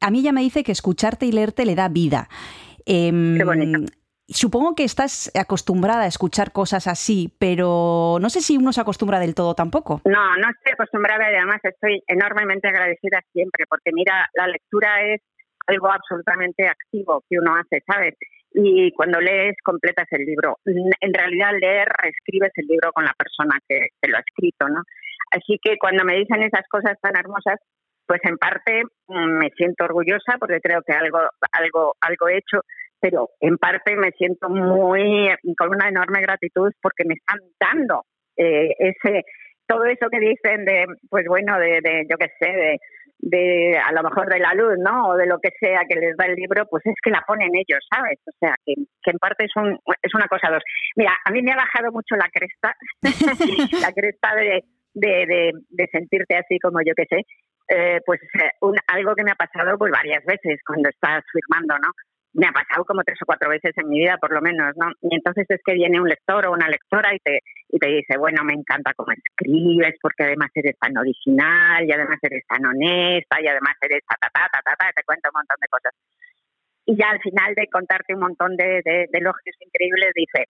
a 0.01 0.12
mí 0.12 0.19
ella 0.19 0.31
me 0.31 0.41
dice 0.41 0.63
que 0.63 0.71
escucharte 0.71 1.25
y 1.25 1.31
leerte 1.31 1.65
le 1.65 1.75
da 1.75 1.89
vida. 1.89 2.29
Em, 2.86 3.38
Qué 3.38 3.43
bonito. 3.43 3.79
Supongo 4.29 4.75
que 4.75 4.83
estás 4.83 5.31
acostumbrada 5.39 6.03
a 6.03 6.07
escuchar 6.07 6.51
cosas 6.51 6.88
así, 6.88 7.33
pero 7.39 8.17
no 8.19 8.29
sé 8.29 8.41
si 8.41 8.57
uno 8.57 8.73
se 8.73 8.81
acostumbra 8.81 9.19
del 9.19 9.33
todo 9.33 9.55
tampoco. 9.55 10.01
No, 10.03 10.36
no 10.36 10.49
estoy 10.49 10.73
acostumbrada 10.73 11.31
y 11.31 11.36
además 11.36 11.62
estoy 11.63 12.03
enormemente 12.07 12.67
agradecida 12.67 13.21
siempre, 13.31 13.65
porque 13.69 13.91
mira, 13.93 14.29
la 14.36 14.47
lectura 14.47 15.01
es 15.01 15.21
algo 15.67 15.89
absolutamente 15.89 16.67
activo 16.67 17.23
que 17.29 17.39
uno 17.39 17.55
hace, 17.55 17.81
¿sabes? 17.88 18.15
Y 18.53 18.91
cuando 18.93 19.21
lees, 19.21 19.55
completas 19.63 20.07
el 20.12 20.25
libro. 20.25 20.57
En 20.65 21.13
realidad, 21.13 21.51
leer, 21.62 21.88
reescribes 22.03 22.51
el 22.55 22.67
libro 22.67 22.91
con 22.91 23.05
la 23.05 23.13
persona 23.13 23.60
que, 23.67 23.79
que 24.01 24.10
lo 24.10 24.17
ha 24.17 24.21
escrito, 24.21 24.67
¿no? 24.67 24.81
Así 25.31 25.57
que 25.62 25.77
cuando 25.77 26.03
me 26.03 26.15
dicen 26.15 26.43
esas 26.43 26.67
cosas 26.69 26.97
tan 27.01 27.15
hermosas, 27.15 27.60
pues 28.08 28.22
en 28.24 28.38
parte 28.38 28.84
mm, 29.08 29.38
me 29.38 29.50
siento 29.56 29.84
orgullosa 29.84 30.38
porque 30.39 30.60
creo 30.62 30.82
que 30.82 30.93
algo, 30.93 31.20
algo, 31.52 31.96
algo 32.02 32.28
he 32.30 32.38
hecho, 32.38 32.62
pero 33.00 33.30
en 33.41 33.58
parte 33.58 33.96
me 33.96 34.12
siento 34.12 34.50
muy 34.50 35.30
con 35.58 35.70
una 35.70 35.89
enorme 35.89 36.22
gratitud 36.22 36.72
porque 36.82 37.04
me 37.06 37.15
están 37.15 37.39
dando 37.60 38.04
eh, 38.38 38.74
ese 38.80 39.24
todo 39.67 39.84
eso 39.86 40.08
que 40.10 40.20
dicen 40.20 40.65
de 40.65 40.86
pues 41.10 41.26
bueno 41.28 41.60
de, 41.60 41.82
de 41.82 42.08
yo 42.10 42.17
qué 42.17 42.28
sé 42.39 42.52
de, 42.52 42.78
de 43.20 43.78
a 43.78 43.91
lo 43.91 44.02
mejor 44.04 44.30
de 44.30 44.39
la 44.39 44.54
luz 44.54 44.76
no 44.80 45.10
o 45.10 45.15
de 45.15 45.26
lo 45.26 45.39
que 45.39 45.50
sea 45.60 45.82
que 45.88 46.00
les 46.00 46.15
da 46.15 46.26
el 46.26 46.36
libro 46.36 46.65
pues 46.70 46.86
es 46.86 46.96
que 47.04 47.12
la 47.12 47.24
ponen 47.28 47.50
ellos 47.54 47.86
sabes 47.93 48.17
o 48.26 48.32
sea 48.39 48.56
que, 48.65 48.74
en 48.74 49.17
parte 49.20 49.46
es 49.46 49.52
un 49.56 49.78
es 50.02 50.13
una 50.15 50.28
cosa 50.28 50.50
dos. 50.50 50.63
Mira 50.96 51.12
a 51.26 51.32
mí 51.32 51.41
me 51.41 51.52
ha 51.52 51.58
bajado 51.58 51.91
mucho 51.91 52.15
la 52.15 52.30
cresta 52.32 52.74
la 53.82 53.91
cresta 53.91 54.36
de 54.36 54.63
de, 54.93 55.26
de, 55.28 55.52
de 55.70 55.88
sentirte 55.91 56.38
así 56.38 56.58
como 56.60 56.80
yo 56.82 56.93
que 56.96 57.06
sé 57.06 57.22
eh, 57.67 57.99
pues 58.06 58.21
eh, 58.21 58.51
algo 58.88 59.15
que 59.15 59.23
me 59.23 59.32
ha 59.32 59.36
pasado 59.36 59.77
pues 59.77 59.91
varias 59.91 60.23
veces 60.25 60.60
cuando 60.65 60.89
estás 60.89 61.23
firmando, 61.32 61.77
¿no? 61.80 61.91
Me 62.34 62.45
ha 62.45 62.51
pasado 62.51 62.86
como 62.86 63.03
tres 63.03 63.17
o 63.21 63.25
cuatro 63.25 63.49
veces 63.49 63.71
en 63.77 63.89
mi 63.89 63.99
vida, 63.99 64.17
por 64.17 64.32
lo 64.32 64.41
menos, 64.41 64.75
¿no? 64.77 64.91
Y 65.01 65.15
entonces 65.15 65.45
es 65.49 65.60
que 65.65 65.73
viene 65.73 65.99
un 65.99 66.08
lector 66.08 66.45
o 66.45 66.51
una 66.51 66.69
lectora 66.69 67.13
y 67.15 67.19
te, 67.19 67.39
y 67.69 67.80
te 67.80 67.88
dice, 67.88 68.17
bueno, 68.17 68.43
me 68.43 68.53
encanta 68.53 68.93
cómo 68.95 69.12
escribes, 69.12 69.95
porque 70.01 70.23
además 70.23 70.51
eres 70.53 70.77
tan 70.77 70.95
original, 70.97 71.84
y 71.84 71.91
además 71.91 72.19
eres 72.21 72.43
tan 72.47 72.63
honesta, 72.65 73.41
y 73.41 73.47
además 73.47 73.73
eres 73.82 74.01
ta, 74.08 74.15
ta, 74.21 74.30
ta, 74.34 74.49
ta, 74.51 74.62
ta, 74.63 74.75
ta, 74.77 74.91
te 74.95 75.03
cuenta 75.03 75.30
un 75.30 75.39
montón 75.39 75.58
de 75.60 75.67
cosas. 75.67 75.93
Y 76.86 76.95
ya 76.95 77.10
al 77.10 77.19
final 77.21 77.56
de 77.56 77.67
contarte 77.67 78.13
un 78.13 78.21
montón 78.21 78.56
de, 78.56 78.82
de, 78.86 79.08
de 79.12 79.17
elogios 79.17 79.56
increíbles, 79.60 80.12
dice, 80.13 80.45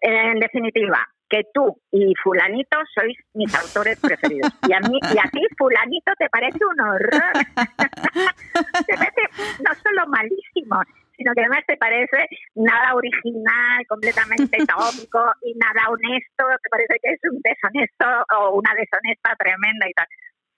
en 0.00 0.40
definitiva, 0.40 1.06
que 1.28 1.42
tú 1.52 1.80
y 1.90 2.14
fulanito 2.22 2.78
sois 2.94 3.16
mis 3.34 3.54
autores 3.54 4.00
preferidos. 4.00 4.52
Y 4.68 4.72
a 4.72 4.80
mí 4.80 4.98
y 5.14 5.18
a 5.18 5.28
ti 5.30 5.42
fulanito 5.56 6.12
te 6.18 6.28
parece 6.28 6.58
un 6.64 6.80
horror. 6.80 7.32
te 8.86 8.94
parece 8.96 9.22
no 9.60 9.74
solo 9.82 10.06
malísimo, 10.08 10.80
sino 11.16 11.32
que 11.34 11.40
además 11.40 11.64
te 11.66 11.76
parece 11.76 12.26
nada 12.54 12.94
original, 12.94 13.86
completamente 13.88 14.56
tópico 14.66 15.20
y 15.42 15.54
nada 15.54 15.90
honesto, 15.90 16.44
te 16.62 16.68
parece 16.70 16.94
que 17.02 17.10
es 17.12 17.20
un 17.30 17.40
deshonesto 17.42 18.06
o 18.38 18.58
una 18.58 18.72
deshonesta 18.74 19.36
tremenda 19.38 19.88
y 19.88 19.92
tal. 19.92 20.06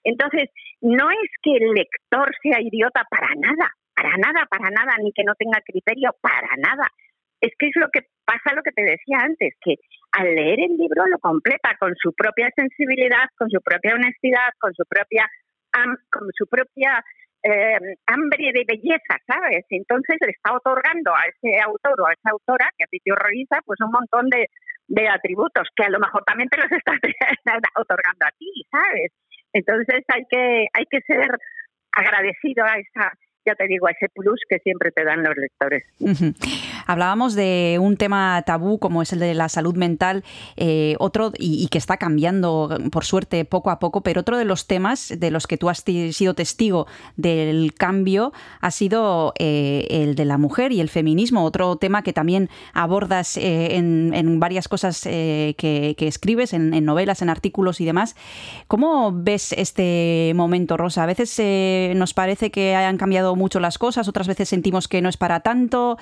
Entonces, 0.03 0.49
no 0.81 1.11
es 1.11 1.29
que 1.43 1.57
el 1.57 1.73
lector 1.73 2.31
sea 2.41 2.59
idiota 2.61 3.05
para 3.09 3.27
nada, 3.35 3.69
para 3.93 4.17
nada, 4.17 4.47
para 4.49 4.69
nada, 4.71 4.97
ni 5.03 5.11
que 5.13 5.23
no 5.23 5.35
tenga 5.35 5.61
criterio, 5.61 6.15
para 6.21 6.55
nada 6.57 6.87
es 7.41 7.51
que 7.57 7.67
es 7.67 7.75
lo 7.75 7.89
que 7.89 8.01
pasa 8.23 8.55
lo 8.55 8.61
que 8.61 8.71
te 8.71 8.83
decía 8.83 9.17
antes, 9.19 9.53
que 9.61 9.75
al 10.11 10.35
leer 10.35 10.59
el 10.59 10.77
libro 10.77 11.05
lo 11.07 11.17
completa 11.19 11.75
con 11.79 11.95
su 11.95 12.13
propia 12.13 12.49
sensibilidad, 12.55 13.25
con 13.37 13.49
su 13.49 13.59
propia 13.61 13.95
honestidad, 13.95 14.49
con 14.59 14.73
su 14.73 14.83
propia 14.85 15.27
con 16.09 16.27
su 16.37 16.47
propia 16.47 17.01
eh, 17.43 17.79
hambre 18.07 18.51
de 18.53 18.65
belleza, 18.67 19.15
¿sabes? 19.25 19.65
Entonces 19.69 20.17
le 20.19 20.31
está 20.31 20.53
otorgando 20.53 21.15
a 21.15 21.23
ese 21.25 21.59
autor 21.61 22.01
o 22.01 22.07
a 22.07 22.13
esa 22.13 22.29
autora 22.31 22.69
que 22.77 22.83
a 22.83 22.87
ti 22.87 22.99
te 22.99 23.11
horroriza, 23.11 23.61
pues 23.65 23.79
un 23.79 23.91
montón 23.91 24.29
de, 24.29 24.49
de 24.87 25.07
atributos 25.07 25.67
que 25.75 25.85
a 25.85 25.89
lo 25.89 25.99
mejor 25.99 26.23
también 26.25 26.49
te 26.49 26.57
los 26.57 26.69
está 26.71 27.57
otorgando 27.75 28.25
a 28.25 28.31
ti, 28.37 28.51
¿sabes? 28.69 29.11
Entonces 29.53 30.03
hay 30.09 30.23
que 30.29 30.67
hay 30.73 30.85
que 30.89 31.01
ser 31.01 31.29
agradecido 31.93 32.65
a 32.65 32.77
esa 32.77 33.11
ya 33.45 33.55
te 33.55 33.67
digo, 33.67 33.87
a 33.87 33.91
ese 33.91 34.07
plus 34.13 34.39
que 34.47 34.59
siempre 34.59 34.91
te 34.91 35.03
dan 35.03 35.23
los 35.23 35.35
lectores. 35.35 35.83
Hablábamos 36.85 37.33
de 37.33 37.77
un 37.81 37.97
tema 37.97 38.41
tabú 38.45 38.79
como 38.79 39.01
es 39.01 39.13
el 39.13 39.19
de 39.19 39.33
la 39.33 39.49
salud 39.49 39.75
mental, 39.75 40.23
eh, 40.57 40.95
otro, 40.99 41.31
y, 41.37 41.67
que 41.67 41.77
está 41.77 41.97
cambiando, 41.97 42.77
por 42.91 43.05
suerte, 43.05 43.45
poco 43.45 43.69
a 43.69 43.79
poco, 43.79 44.01
pero 44.01 44.21
otro 44.21 44.37
de 44.37 44.45
los 44.45 44.67
temas 44.67 45.13
de 45.17 45.31
los 45.31 45.47
que 45.47 45.57
tú 45.57 45.69
has 45.69 45.83
sido 46.11 46.33
testigo 46.33 46.87
del 47.15 47.73
cambio 47.73 48.33
ha 48.59 48.71
sido 48.71 49.33
eh, 49.37 49.87
el 49.89 50.15
de 50.15 50.25
la 50.25 50.37
mujer 50.37 50.71
y 50.71 50.81
el 50.81 50.89
feminismo, 50.89 51.43
otro 51.43 51.75
tema 51.77 52.03
que 52.03 52.13
también 52.13 52.49
abordas 52.73 53.37
eh, 53.37 53.75
en, 53.75 54.39
varias 54.39 54.67
cosas 54.67 55.01
que, 55.03 55.95
escribes, 55.99 56.53
en, 56.53 56.83
novelas, 56.83 57.21
en 57.21 57.29
artículos 57.29 57.79
y 57.79 57.85
demás. 57.85 58.15
¿Cómo 58.67 59.11
ves 59.13 59.53
este 59.53 60.33
momento, 60.35 60.77
Rosa? 60.77 61.03
A 61.03 61.05
veces 61.05 61.39
nos 61.95 62.13
parece 62.13 62.51
que 62.51 62.75
hayan 62.75 62.97
cambiado 62.97 63.35
mucho 63.35 63.59
las 63.59 63.77
cosas, 63.77 64.07
otras 64.07 64.27
veces 64.27 64.49
sentimos 64.49 64.87
que 64.87 65.01
no 65.01 65.09
es 65.09 65.17
para 65.17 65.41
tanto. 65.41 65.97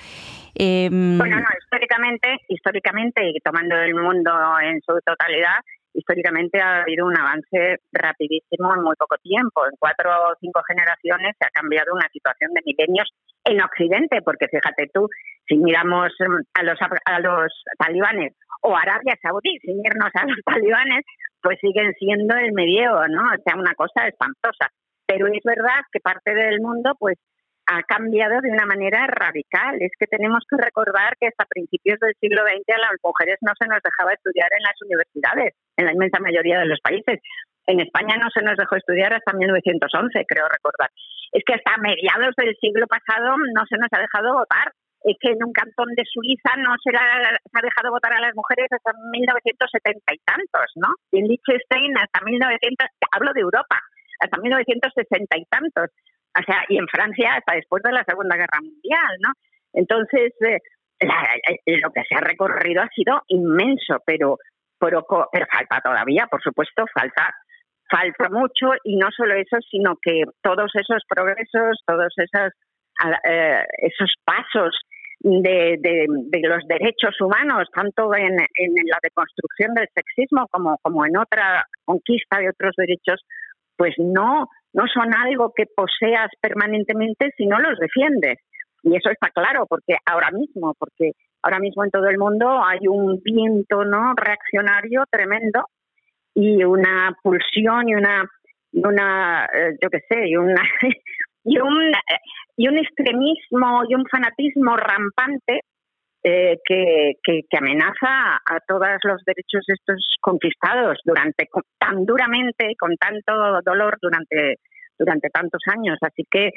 Eh... 0.55 0.89
Bueno, 0.91 1.39
no, 1.39 1.47
históricamente, 1.57 2.38
históricamente 2.47 3.29
y 3.29 3.39
tomando 3.39 3.75
el 3.75 3.95
mundo 3.95 4.31
en 4.62 4.81
su 4.81 4.99
totalidad, 5.05 5.59
históricamente 5.93 6.59
ha 6.62 6.81
habido 6.81 7.05
un 7.05 7.17
avance 7.17 7.77
rapidísimo 7.91 8.73
en 8.75 8.81
muy 8.81 8.95
poco 8.95 9.17
tiempo. 9.17 9.65
En 9.65 9.75
cuatro 9.79 10.09
o 10.09 10.35
cinco 10.39 10.62
generaciones 10.67 11.35
se 11.39 11.47
ha 11.47 11.51
cambiado 11.51 11.93
una 11.93 12.07
situación 12.12 12.51
de 12.53 12.62
milenios 12.65 13.09
en 13.45 13.62
Occidente, 13.62 14.21
porque 14.23 14.47
fíjate 14.47 14.89
tú, 14.93 15.07
si 15.47 15.57
miramos 15.57 16.12
a 16.53 16.63
los, 16.63 16.77
a 17.05 17.19
los 17.19 17.51
talibanes 17.77 18.33
o 18.62 18.75
Arabia 18.75 19.15
Saudí, 19.21 19.57
sin 19.62 19.79
irnos 19.83 20.12
a 20.13 20.25
los 20.25 20.38
talibanes, 20.45 21.05
pues 21.41 21.57
siguen 21.62 21.93
siendo 21.97 22.35
el 22.35 22.51
medievo, 22.53 23.07
¿no? 23.07 23.23
O 23.23 23.41
sea, 23.43 23.55
una 23.55 23.73
cosa 23.75 24.07
espantosa 24.07 24.69
pero 25.09 25.25
es 25.25 25.41
verdad 25.43 25.81
que 25.91 25.99
parte 25.99 26.35
del 26.35 26.62
mundo 26.62 26.93
pues 26.99 27.17
ha 27.69 27.84
cambiado 27.84 28.41
de 28.41 28.49
una 28.49 28.65
manera 28.65 29.05
radical. 29.05 29.77
Es 29.79 29.93
que 29.99 30.10
tenemos 30.10 30.41
que 30.49 30.58
recordar 30.58 31.13
que 31.21 31.27
hasta 31.29 31.45
principios 31.45 31.99
del 32.01 32.17
siglo 32.19 32.41
XX 32.41 32.65
a 32.73 32.82
las 32.89 32.97
mujeres 33.03 33.38
no 33.45 33.53
se 33.53 33.69
nos 33.69 33.77
dejaba 33.86 34.17
estudiar 34.17 34.49
en 34.58 34.63
las 34.65 34.77
universidades, 34.82 35.53
en 35.77 35.86
la 35.86 35.93
inmensa 35.93 36.17
mayoría 36.19 36.58
de 36.60 36.65
los 36.65 36.82
países. 36.82 37.21
En 37.69 37.79
España 37.79 38.17
no 38.17 38.34
se 38.34 38.41
nos 38.41 38.58
dejó 38.58 38.75
estudiar 38.75 39.13
hasta 39.13 39.38
1911, 39.38 40.25
creo 40.25 40.49
recordar. 40.49 40.89
Es 41.32 41.45
que 41.45 41.53
hasta 41.53 41.77
mediados 41.77 42.34
del 42.41 42.58
siglo 42.58 42.89
pasado 42.89 43.38
no 43.38 43.62
se 43.69 43.77
nos 43.77 43.93
ha 43.93 44.01
dejado 44.01 44.34
votar. 44.34 44.73
Es 45.05 45.15
que 45.21 45.29
en 45.32 45.39
un 45.45 45.53
cantón 45.53 45.93
de 45.93 46.03
Suiza 46.10 46.58
no 46.58 46.73
se, 46.82 46.89
ha 46.91 47.62
dejado 47.62 47.93
votar 47.93 48.12
a 48.17 48.19
las 48.19 48.34
mujeres 48.34 48.67
hasta 48.73 48.91
1970 49.13 50.01
y 50.12 50.19
tantos, 50.25 50.67
¿no? 50.75 50.89
En 51.13 51.29
Liechtenstein 51.29 51.95
hasta 51.95 52.19
1900, 52.25 52.89
hablo 53.13 53.32
de 53.32 53.45
Europa, 53.45 53.77
hasta 54.19 54.41
1960 54.41 55.38
y 55.38 55.45
tantos. 55.45 55.93
O 56.37 56.43
sea, 56.43 56.63
y 56.69 56.77
en 56.77 56.87
Francia 56.87 57.35
hasta 57.35 57.55
después 57.55 57.81
de 57.83 57.91
la 57.91 58.03
Segunda 58.03 58.35
Guerra 58.35 58.59
Mundial, 58.61 59.17
¿no? 59.19 59.33
Entonces, 59.73 60.33
eh, 60.41 60.59
eh, 60.99 61.79
lo 61.81 61.91
que 61.91 62.03
se 62.07 62.15
ha 62.15 62.21
recorrido 62.21 62.81
ha 62.81 62.89
sido 62.89 63.21
inmenso, 63.27 64.01
pero, 64.05 64.37
pero, 64.79 65.05
pero 65.31 65.45
falta 65.51 65.81
todavía, 65.81 66.27
por 66.27 66.41
supuesto, 66.41 66.85
falta 66.93 67.33
falta 67.89 68.29
mucho 68.29 68.77
y 68.83 68.95
no 68.97 69.07
solo 69.15 69.33
eso, 69.33 69.57
sino 69.69 69.95
que 70.01 70.23
todos 70.41 70.71
esos 70.75 71.03
progresos, 71.07 71.81
todos 71.85 72.13
esos, 72.17 72.53
eh, 73.27 73.63
esos 73.79 74.13
pasos 74.23 74.77
de, 75.21 75.77
de, 75.81 76.47
los 76.47 76.65
derechos 76.67 77.19
humanos, 77.19 77.67
tanto 77.73 78.13
en, 78.15 78.39
en, 78.39 78.73
la 78.85 78.99
deconstrucción 79.03 79.73
del 79.73 79.87
sexismo 79.93 80.47
como, 80.49 80.77
como 80.81 81.05
en 81.05 81.17
otra 81.17 81.65
conquista 81.83 82.39
de 82.39 82.49
otros 82.49 82.73
derechos, 82.77 83.21
pues 83.79 83.95
no, 83.97 84.49
no 84.73 84.83
son 84.93 85.15
algo 85.15 85.53
que 85.55 85.63
poseas 85.73 86.29
permanentemente, 86.41 87.31
sino 87.37 87.57
los 87.59 87.79
defiendes. 87.79 88.39
Y 88.83 88.97
eso 88.97 89.09
está 89.09 89.29
claro, 89.29 89.65
porque 89.69 89.95
ahora 90.05 90.31
mismo, 90.31 90.73
porque 90.77 91.13
ahora 91.41 91.59
mismo 91.59 91.85
en 91.85 91.91
todo 91.91 92.09
el 92.09 92.17
mundo 92.17 92.61
hay 92.61 92.89
un 92.89 93.21
viento 93.23 93.85
no 93.85 94.13
reaccionario 94.17 95.05
tremendo 95.09 95.63
y 96.35 96.61
una 96.65 97.15
pulsión 97.23 97.87
y 97.87 97.95
una 97.95 98.25
una 98.73 99.45
eh, 99.45 99.77
yo 99.81 99.89
qué 99.89 99.99
sé 100.09 100.27
y 100.27 100.35
una 100.35 100.61
y 101.45 101.57
un 101.57 101.93
y 102.57 102.67
un 102.67 102.77
extremismo 102.77 103.83
y 103.87 103.95
un 103.95 104.05
fanatismo 104.11 104.75
rampante 104.75 105.61
eh, 106.23 106.58
que, 106.65 107.13
que, 107.23 107.58
amenaza 107.58 108.36
a 108.45 108.60
todos 108.67 108.99
los 109.03 109.23
derechos 109.25 109.63
estos 109.67 110.17
conquistados 110.19 110.99
durante 111.05 111.47
tan 111.77 112.05
duramente 112.05 112.75
con 112.77 112.95
tanto 112.97 113.62
dolor 113.63 113.97
durante 114.01 114.60
durante 114.97 115.29
tantos 115.29 115.62
años. 115.67 115.97
Así 116.01 116.23
que 116.29 116.51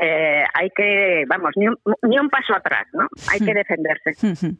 eh, 0.00 0.44
hay 0.54 0.70
que 0.74 1.24
vamos 1.28 1.50
ni 1.56 1.68
un, 1.68 1.76
ni 2.02 2.18
un 2.18 2.28
paso 2.28 2.54
atrás 2.54 2.86
no 2.92 3.06
hay 3.30 3.40
que 3.40 3.54
defenderse. 3.54 4.14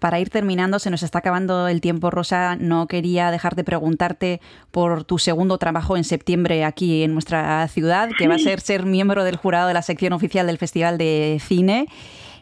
Para 0.00 0.20
ir 0.20 0.30
terminando, 0.30 0.78
se 0.78 0.90
nos 0.90 1.02
está 1.02 1.18
acabando 1.18 1.68
el 1.68 1.80
tiempo, 1.80 2.10
Rosa. 2.10 2.56
No 2.56 2.86
quería 2.86 3.30
dejar 3.30 3.54
de 3.54 3.64
preguntarte 3.64 4.40
por 4.70 5.04
tu 5.04 5.18
segundo 5.18 5.58
trabajo 5.58 5.96
en 5.96 6.04
septiembre 6.04 6.64
aquí 6.64 7.02
en 7.02 7.14
nuestra 7.14 7.66
ciudad, 7.68 8.10
que 8.16 8.28
va 8.28 8.34
a 8.34 8.38
ser 8.38 8.60
ser 8.60 8.84
miembro 8.84 9.24
del 9.24 9.36
jurado 9.36 9.68
de 9.68 9.74
la 9.74 9.82
sección 9.82 10.12
oficial 10.12 10.46
del 10.46 10.58
Festival 10.58 10.98
de 10.98 11.38
Cine. 11.40 11.86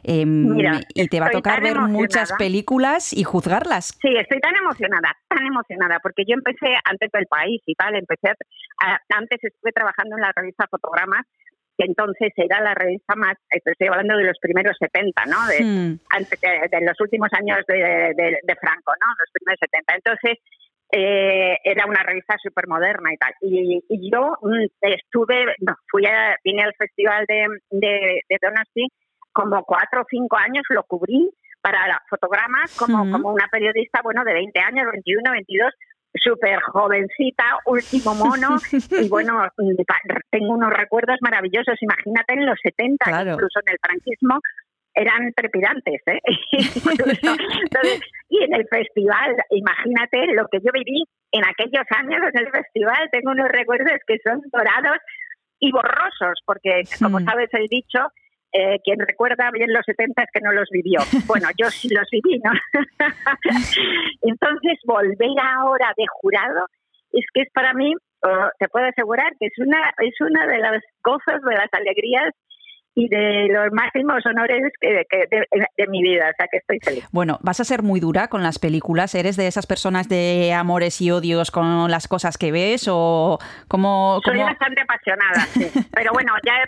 Em, 0.05 0.59
y 0.95 1.09
te 1.09 1.19
va 1.19 1.27
a 1.27 1.31
tocar 1.31 1.62
ver 1.62 1.79
muchas 1.81 2.33
películas 2.33 3.12
y 3.12 3.25
juzgarlas. 3.25 3.97
Sí, 4.03 4.14
estoy 4.14 4.38
tan 4.40 4.55
emocionada, 4.55 5.17
tan 5.29 5.47
emocionada, 5.47 5.99
porque 6.03 6.25
yo 6.27 6.35
empecé 6.35 6.75
antes 6.85 7.11
del 7.11 7.27
país 7.27 7.62
y 7.64 7.75
tal, 7.75 7.97
empecé, 7.97 8.35
antes 9.09 9.38
estuve 9.43 9.73
trabajando 9.73 10.17
en 10.17 10.23
la 10.23 10.33
revista 10.37 10.67
Fotogramas 10.71 11.25
que 11.77 11.87
entonces 11.87 12.33
era 12.37 12.61
la 12.61 12.75
revista 12.75 13.17
más, 13.17 13.35
estoy 13.51 13.88
hablando 13.88 14.17
de 14.17 14.25
los 14.25 14.38
primeros 14.38 14.77
70, 14.79 15.25
¿no? 15.27 15.47
De, 15.49 15.64
hmm. 15.64 15.99
antes 16.11 16.40
de, 16.40 16.81
los 16.83 17.01
últimos 17.01 17.29
años 17.33 17.59
de, 17.67 17.75
de, 17.75 18.57
Franco, 18.61 18.93
¿no? 18.95 19.07
Los 19.19 19.31
primeros 19.33 19.59
70. 19.59 19.95
Entonces, 19.97 20.38
eh, 20.93 21.59
era 21.64 21.87
una 21.87 22.05
revista 22.05 22.37
súper 22.40 22.69
moderna 22.69 23.12
y 23.12 23.17
tal. 23.17 23.35
Y, 23.40 23.83
y 23.88 24.11
yo 24.11 24.37
mm, 24.40 24.67
estuve, 24.83 25.47
fui 25.90 26.07
a, 26.07 26.37
vine 26.45 26.62
al 26.62 26.75
festival 26.79 27.25
de, 27.27 27.49
de, 27.71 28.21
de 28.29 28.38
Donosti 28.40 28.87
como 29.35 29.62
cuatro 29.64 30.01
o 30.03 30.07
cinco 30.09 30.38
años, 30.38 30.64
lo 30.70 30.85
cubrí 30.85 31.29
para 31.61 32.01
fotogramas 32.09 32.75
como, 32.79 33.11
como 33.11 33.33
una 33.33 33.49
periodista, 33.51 34.01
bueno, 34.03 34.23
de 34.25 34.33
20 34.33 34.61
años, 34.61 34.87
21, 34.92 35.31
22, 35.33 35.73
súper 36.14 36.61
jovencita, 36.61 37.44
último 37.66 38.14
mono, 38.14 38.57
y 39.03 39.09
bueno, 39.09 39.42
tengo 40.31 40.55
unos 40.55 40.70
recuerdos 40.70 41.16
maravillosos, 41.20 41.75
imagínate 41.81 42.35
en 42.35 42.47
los 42.47 42.59
70, 42.62 43.11
incluso 43.33 43.61
en 43.66 43.73
el 43.73 43.79
franquismo, 43.83 44.40
eran 44.94 45.33
trepidantes, 45.35 46.01
¿eh? 46.07 46.20
y 48.29 48.44
en 48.44 48.55
el 48.55 48.66
festival, 48.68 49.35
imagínate 49.51 50.35
lo 50.35 50.47
que 50.47 50.61
yo 50.61 50.70
viví 50.73 51.03
en 51.33 51.44
aquellos 51.44 51.85
años 51.90 52.23
en 52.33 52.47
el 52.47 52.51
festival, 52.53 53.09
tengo 53.11 53.33
unos 53.33 53.49
recuerdos 53.49 53.99
que 54.07 54.18
son 54.23 54.40
dorados 54.53 54.99
y 55.59 55.73
borrosos, 55.73 56.38
porque 56.47 56.83
como 57.03 57.18
sabes 57.20 57.49
el 57.55 57.66
dicho, 57.68 57.99
eh, 58.55 58.79
quien 58.85 59.01
recuerda 59.01 59.51
bien 59.51 59.73
los 59.73 59.85
70 59.85 60.23
es 60.23 60.29
que 60.33 60.40
no 60.40 60.53
los 60.53 60.69
vivió. 60.71 61.01
Bueno, 61.27 61.49
yo 61.59 61.69
sí 61.71 61.88
los 61.88 62.09
viví, 62.11 62.38
¿no? 62.38 62.53
Entonces, 64.23 64.79
volver 64.85 65.37
ahora 65.43 65.93
de 65.97 66.05
jurado 66.09 66.67
es 67.12 67.25
que 67.35 67.43
es 67.43 67.49
para 67.53 67.75
mí, 67.75 67.93
te 68.59 68.69
puedo 68.69 68.87
asegurar 68.87 69.31
que 69.38 69.47
es 69.47 69.59
una, 69.59 69.93
es 69.99 70.14
una 70.21 70.47
de 70.47 70.59
las 70.59 70.83
cosas, 71.03 71.43
de 71.43 71.55
las 71.55 71.69
alegrías 71.73 72.33
y 72.97 73.09
de 73.09 73.49
los 73.51 73.73
máximos 73.73 74.25
honores 74.25 74.73
que, 74.81 75.05
de, 75.29 75.87
mi 75.89 76.03
vida, 76.03 76.31
o 76.31 76.35
sea 76.37 76.47
que 76.51 76.59
estoy 76.59 76.79
feliz. 76.81 77.09
Bueno, 77.11 77.39
vas 77.43 77.59
a 77.59 77.65
ser 77.65 77.83
muy 77.83 77.99
dura 77.99 78.29
con 78.29 78.43
las 78.43 78.59
películas, 78.59 79.15
¿eres 79.15 79.37
de 79.37 79.49
esas 79.49 79.67
personas 79.67 80.09
de 80.09 80.53
amores 80.53 81.01
y 81.01 81.11
odios 81.11 81.51
con 81.51 81.91
las 81.91 82.07
cosas 82.07 82.39
que 82.39 82.53
ves 82.53 82.87
o 82.89 83.39
cómo...? 83.69 84.21
Soy 84.25 84.39
bastante 84.39 84.83
apasionada, 84.83 85.41
sí. 85.51 85.67
pero 85.95 86.13
bueno, 86.13 86.35
ya 86.47 86.55
he, 86.63 86.67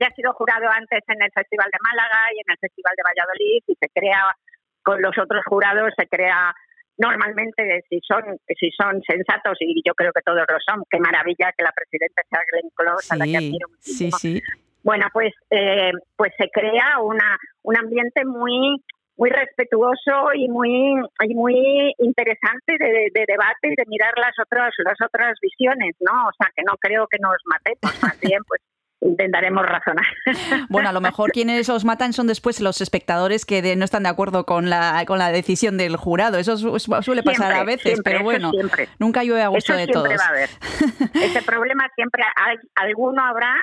ya 0.00 0.08
he 0.08 0.14
sido 0.14 0.32
jurado 0.32 0.68
antes 0.68 1.02
en 1.06 1.22
el 1.22 1.30
Festival 1.32 1.68
de 1.72 1.78
Málaga 1.80 2.26
y 2.34 2.40
en 2.40 2.52
el 2.52 2.58
Festival 2.58 2.94
de 2.96 3.02
Valladolid 3.02 3.62
y 3.68 3.74
se 3.78 3.88
crea, 3.94 4.34
con 4.82 5.00
los 5.00 5.16
otros 5.16 5.44
jurados 5.46 5.92
se 5.96 6.08
crea 6.08 6.52
normalmente 6.96 7.84
si 7.88 8.00
son 8.00 8.22
si 8.58 8.72
son 8.72 9.00
sensatos 9.06 9.56
y 9.60 9.80
yo 9.86 9.94
creo 9.94 10.10
que 10.12 10.22
todos 10.22 10.38
lo 10.48 10.58
son 10.66 10.82
qué 10.90 10.98
maravilla 10.98 11.52
que 11.56 11.62
la 11.62 11.70
presidenta 11.70 12.22
sea 12.28 12.40
Glenn 12.50 12.70
Close 12.74 13.14
a 13.14 13.16
la 13.16 13.24
que 13.24 13.36
admiro 13.36 13.68
muchísimo 13.68 14.18
sí, 14.18 14.40
sí 14.40 14.67
bueno, 14.82 15.06
pues, 15.12 15.32
eh, 15.50 15.92
pues 16.16 16.32
se 16.38 16.48
crea 16.50 17.00
una, 17.02 17.36
un 17.62 17.76
ambiente 17.76 18.24
muy 18.24 18.82
muy 19.18 19.30
respetuoso 19.30 20.32
y 20.32 20.48
muy 20.48 20.94
y 21.26 21.34
muy 21.34 21.92
interesante 21.98 22.78
de, 22.78 23.10
de, 23.12 23.24
debate 23.26 23.64
y 23.66 23.74
de 23.74 23.84
mirar 23.88 24.14
las 24.16 24.32
otras 24.40 24.72
las 24.84 24.96
otras 25.04 25.36
visiones, 25.42 25.96
¿no? 25.98 26.28
O 26.28 26.30
sea, 26.38 26.48
que 26.54 26.62
no 26.62 26.74
creo 26.78 27.08
que 27.10 27.18
nos 27.20 27.36
matemos, 27.46 28.00
más 28.00 28.20
bien 28.20 28.40
pues 28.46 28.62
intentaremos 29.00 29.64
razonar. 29.64 30.06
Bueno, 30.68 30.88
a 30.88 30.92
lo 30.92 31.00
mejor 31.00 31.30
quienes 31.30 31.68
os 31.68 31.84
matan 31.84 32.12
son 32.12 32.26
después 32.26 32.60
los 32.60 32.80
espectadores 32.80 33.44
que 33.44 33.76
no 33.76 33.84
están 33.84 34.02
de 34.02 34.08
acuerdo 34.08 34.44
con 34.44 34.70
la, 34.70 35.02
con 35.06 35.18
la 35.18 35.30
decisión 35.30 35.76
del 35.76 35.96
jurado. 35.96 36.38
Eso 36.38 36.56
suele 36.78 37.22
pasar 37.22 37.52
a 37.52 37.64
veces, 37.64 38.00
pero 38.04 38.22
bueno, 38.22 38.52
nunca 38.98 39.22
llueve 39.24 39.42
a 39.42 39.48
gusto 39.48 39.74
de 39.74 39.86
todos. 39.86 40.08
Va 40.08 40.24
a 40.24 40.28
haber. 40.28 40.50
Ese 41.14 41.42
problema 41.42 41.88
siempre 41.94 42.22
hay, 42.36 42.56
alguno 42.74 43.22
habrá, 43.24 43.54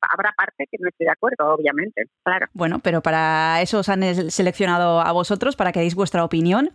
habrá 0.00 0.32
parte 0.36 0.66
que 0.70 0.76
no 0.80 0.88
esté 0.88 1.04
de 1.04 1.10
acuerdo, 1.10 1.54
obviamente, 1.54 2.04
claro. 2.22 2.46
Bueno, 2.52 2.80
pero 2.80 3.00
para 3.02 3.60
eso 3.62 3.78
os 3.78 3.88
han 3.88 4.30
seleccionado 4.30 5.00
a 5.00 5.12
vosotros, 5.12 5.56
para 5.56 5.72
que 5.72 5.80
deis 5.80 5.94
vuestra 5.94 6.24
opinión. 6.24 6.70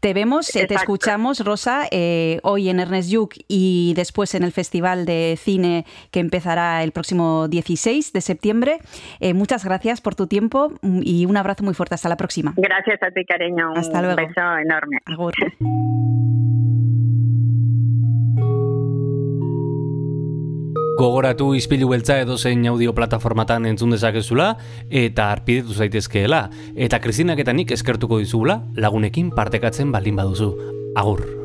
Te 0.00 0.12
vemos, 0.12 0.54
eh, 0.54 0.66
te 0.66 0.74
escuchamos, 0.74 1.40
Rosa, 1.44 1.86
eh, 1.90 2.40
hoy 2.42 2.68
en 2.68 2.80
Ernest 2.80 3.10
Yuc 3.10 3.34
y 3.48 3.94
después 3.96 4.34
en 4.34 4.42
el 4.42 4.52
Festival 4.52 5.06
de 5.06 5.38
Cine 5.40 5.86
que 6.10 6.20
empezará 6.20 6.82
el 6.82 6.92
próximo 6.92 7.48
16 7.62 8.12
de 8.12 8.20
septiembre. 8.20 8.78
Eh, 9.20 9.34
muchas 9.34 9.64
gracias 9.64 10.00
por 10.00 10.14
tu 10.14 10.26
tiempo 10.26 10.72
y 10.82 11.26
un 11.26 11.36
abrazo 11.36 11.64
muy 11.64 11.74
fuerte. 11.74 11.94
Hasta 11.94 12.08
la 12.08 12.16
próxima. 12.16 12.54
Gracias 12.56 13.02
a 13.02 13.10
ti, 13.10 13.24
cariño. 13.24 13.72
Hasta 13.74 14.02
luego. 14.02 14.20
Un 14.20 14.28
beso 14.28 14.56
enorme. 14.58 14.98
Agur. 15.06 15.34
Gogoratu 21.00 21.54
izpilu 21.56 21.88
beltza 21.88 22.18
edo 22.20 22.36
zein 22.36 22.66
audio 22.68 22.92
plataformatan 22.92 23.64
entzun 23.70 23.94
dezakezula 23.94 24.50
eta 24.90 25.30
arpidetu 25.32 25.72
zaitezkeela. 25.72 26.42
Eta 26.76 27.00
Kristinak 27.00 27.40
eta 27.40 27.56
nik 27.56 27.72
eskertuko 27.72 28.20
dizugula 28.20 28.60
lagunekin 28.76 29.32
partekatzen 29.32 29.96
baldin 29.96 30.20
baduzu. 30.20 30.52
Agur. 31.00 31.39